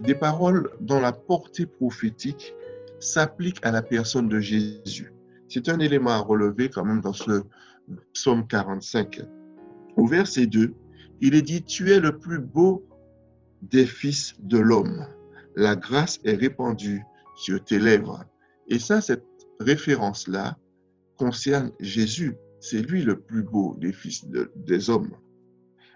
des 0.00 0.14
paroles 0.14 0.70
dont 0.80 1.00
la 1.00 1.12
portée 1.12 1.66
prophétique 1.66 2.54
s'applique 3.00 3.64
à 3.64 3.70
la 3.70 3.82
personne 3.82 4.28
de 4.28 4.40
Jésus. 4.40 5.12
C'est 5.48 5.68
un 5.68 5.78
élément 5.78 6.10
à 6.10 6.18
relever 6.18 6.68
quand 6.68 6.84
même 6.84 7.00
dans 7.00 7.12
ce 7.12 7.42
psaume 8.12 8.46
45. 8.46 9.22
Au 9.96 10.06
verset 10.06 10.46
2, 10.46 10.74
il 11.20 11.34
est 11.34 11.42
dit, 11.42 11.62
Tu 11.62 11.92
es 11.92 12.00
le 12.00 12.18
plus 12.18 12.38
beau 12.38 12.86
des 13.62 13.86
fils 13.86 14.34
de 14.40 14.58
l'homme. 14.58 15.06
La 15.54 15.76
grâce 15.76 16.20
est 16.24 16.34
répandue 16.34 17.02
sur 17.36 17.62
tes 17.62 17.78
lèvres. 17.78 18.24
Et 18.68 18.78
ça, 18.78 19.00
cette 19.00 19.24
référence-là 19.60 20.56
concerne 21.16 21.72
Jésus. 21.80 22.36
C'est 22.68 22.82
lui 22.82 23.02
le 23.04 23.20
plus 23.20 23.44
beau 23.44 23.76
des 23.78 23.92
fils 23.92 24.26
des 24.56 24.90
hommes. 24.90 25.12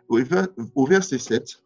Au 0.09 0.87
verset 0.87 1.19
7, 1.19 1.65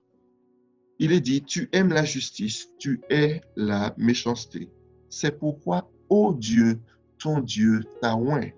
il 0.99 1.13
est 1.13 1.21
dit, 1.21 1.43
tu 1.43 1.69
aimes 1.73 1.93
la 1.93 2.07
justice, 2.07 2.71
tu 2.79 3.03
es 3.11 3.43
la 3.55 3.95
méchanceté. 3.99 4.71
C'est 5.11 5.39
pourquoi, 5.39 5.91
ô 6.09 6.33
Dieu, 6.33 6.81
ton 7.19 7.41
Dieu 7.41 7.83
t'a 8.01 8.17
oint 8.17 8.49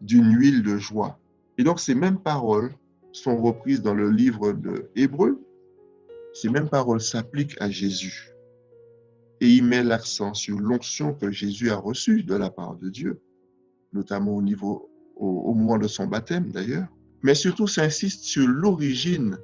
d'une 0.00 0.34
huile 0.38 0.62
de 0.62 0.78
joie. 0.78 1.20
Et 1.58 1.62
donc 1.62 1.78
ces 1.78 1.94
mêmes 1.94 2.20
paroles 2.20 2.74
sont 3.12 3.36
reprises 3.36 3.82
dans 3.82 3.94
le 3.94 4.10
livre 4.10 4.54
de 4.54 4.90
Hébreu. 4.96 5.44
Ces 6.32 6.48
mêmes 6.48 6.70
paroles 6.70 7.02
s'appliquent 7.02 7.60
à 7.60 7.68
Jésus. 7.68 8.30
Et 9.42 9.50
il 9.50 9.64
met 9.64 9.82
l'accent 9.82 10.32
sur 10.32 10.58
l'onction 10.58 11.12
que 11.12 11.30
Jésus 11.30 11.68
a 11.70 11.76
reçue 11.76 12.22
de 12.22 12.34
la 12.34 12.48
part 12.48 12.76
de 12.76 12.88
Dieu, 12.88 13.20
notamment 13.92 14.34
au 14.34 14.40
niveau, 14.40 14.88
au, 15.16 15.54
moment 15.54 15.78
de 15.78 15.88
son 15.88 16.06
baptême 16.06 16.50
d'ailleurs. 16.50 16.88
Mais 17.22 17.34
surtout, 17.34 17.66
s'insiste 17.66 18.24
sur 18.24 18.46
l'origine 18.46 19.38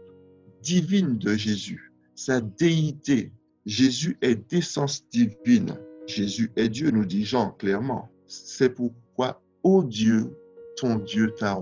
divine 0.62 1.18
de 1.18 1.34
Jésus, 1.34 1.92
sa 2.14 2.40
déité. 2.40 3.32
Jésus 3.66 4.16
est 4.22 4.50
d'essence 4.50 5.06
divine. 5.10 5.74
Jésus 6.06 6.50
est 6.56 6.68
Dieu, 6.68 6.90
nous 6.90 7.04
dit 7.04 7.24
Jean 7.24 7.50
clairement. 7.50 8.10
C'est 8.26 8.70
pourquoi, 8.70 9.42
ô 9.62 9.82
Dieu, 9.82 10.36
ton 10.76 10.96
Dieu 10.96 11.32
t'a. 11.38 11.58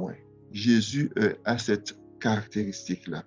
Jésus 0.53 1.11
a 1.45 1.59
cette 1.59 1.99
caractéristique-là. 2.21 3.25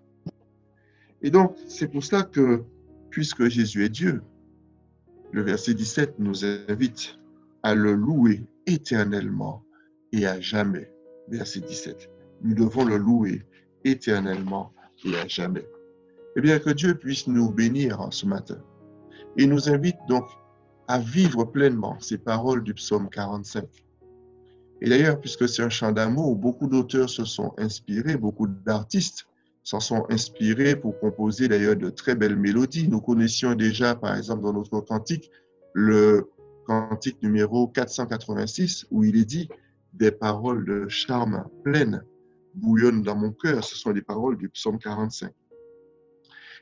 Et 1.22 1.32
donc, 1.32 1.56
c'est 1.67 1.88
pour 1.88 2.04
cela 2.04 2.24
que, 2.24 2.63
puisque 3.10 3.48
Jésus 3.48 3.86
est 3.86 3.89
Dieu, 3.89 4.22
le 5.32 5.41
verset 5.41 5.74
17 5.74 6.19
nous 6.19 6.46
invite 6.46 7.17
à 7.63 7.74
le 7.76 7.93
louer 7.93 8.46
éternellement 8.67 9.63
et 10.13 10.26
à 10.26 10.39
jamais. 10.39 10.89
Verset 11.28 11.62
17. 11.62 12.10
Nous 12.43 12.56
devons 12.56 12.86
le 12.86 12.97
louer 12.97 13.41
éternellement 13.84 14.71
et 15.04 15.15
à 15.17 15.28
jamais. 15.28 15.65
Eh 16.36 16.41
bien, 16.41 16.60
que 16.60 16.69
Dieu 16.69 16.95
puisse 16.95 17.28
nous 17.28 17.52
bénir 17.52 17.99
en 17.99 18.12
ce 18.12 18.26
matin. 18.26 18.58
Et 19.38 19.45
nous 19.45 19.69
invite 19.69 19.97
donc 20.08 20.26
à 20.88 20.99
vivre 20.99 21.43
pleinement 21.43 21.97
ces 21.99 22.17
paroles 22.17 22.63
du 22.63 22.73
psaume 22.73 23.10
45. 23.10 23.65
Et 24.82 24.89
d'ailleurs, 24.89 25.19
puisque 25.19 25.47
c'est 25.47 25.63
un 25.63 25.69
chant 25.69 25.91
d'amour, 25.91 26.36
beaucoup 26.36 26.67
d'auteurs 26.67 27.10
se 27.10 27.26
sont 27.26 27.54
inspirés, 27.58 28.17
beaucoup 28.17 28.47
d'artistes 28.47 29.28
s'en 29.63 29.80
sont 29.80 30.06
inspirés 30.10 30.76
pour 30.76 30.99
composer 30.99 31.47
d'ailleurs 31.47 31.78
de 31.78 31.89
très 31.89 32.15
belles 32.15 32.36
mélodies. 32.36 32.89
Nous 32.89 32.99
connaissions 32.99 33.56
déjà, 33.56 33.95
par 33.95 34.15
exemple, 34.17 34.43
dans 34.43 34.54
notre 34.54 34.82
cantique, 34.82 35.32
le 35.73 36.30
cantique 36.67 37.21
numéro 37.23 37.67
486, 37.67 38.88
où 38.91 39.06
il 39.06 39.15
est 39.15 39.26
dit 39.26 39.47
des 39.93 40.12
paroles 40.12 40.65
de 40.65 40.88
charme 40.88 41.45
pleines 41.63 42.03
bouillonnent 42.56 43.03
dans 43.03 43.15
mon 43.15 43.32
cœur. 43.32 43.63
Ce 43.63 43.75
sont 43.75 43.91
les 43.91 44.01
paroles 44.01 44.38
du 44.38 44.49
psaume 44.49 44.79
45. 44.79 45.32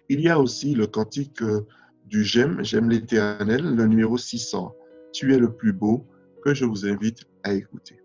Il 0.10 0.20
y 0.20 0.30
a 0.30 0.40
aussi 0.40 0.74
le 0.76 0.88
cantique 0.88 1.42
euh, 1.42 1.66
du 2.06 2.24
J'aime, 2.24 2.64
J'aime 2.64 2.90
l'éternel, 2.90 3.76
le 3.76 3.88
numéro 3.88 4.18
600. 4.18 4.74
Tu 5.14 5.34
es 5.34 5.38
le 5.38 5.54
plus 5.54 5.74
beau, 5.74 6.06
que 6.44 6.54
je 6.54 6.66
vous 6.66 6.86
invite 6.86 7.24
à 7.44 7.54
écouter. 7.54 8.01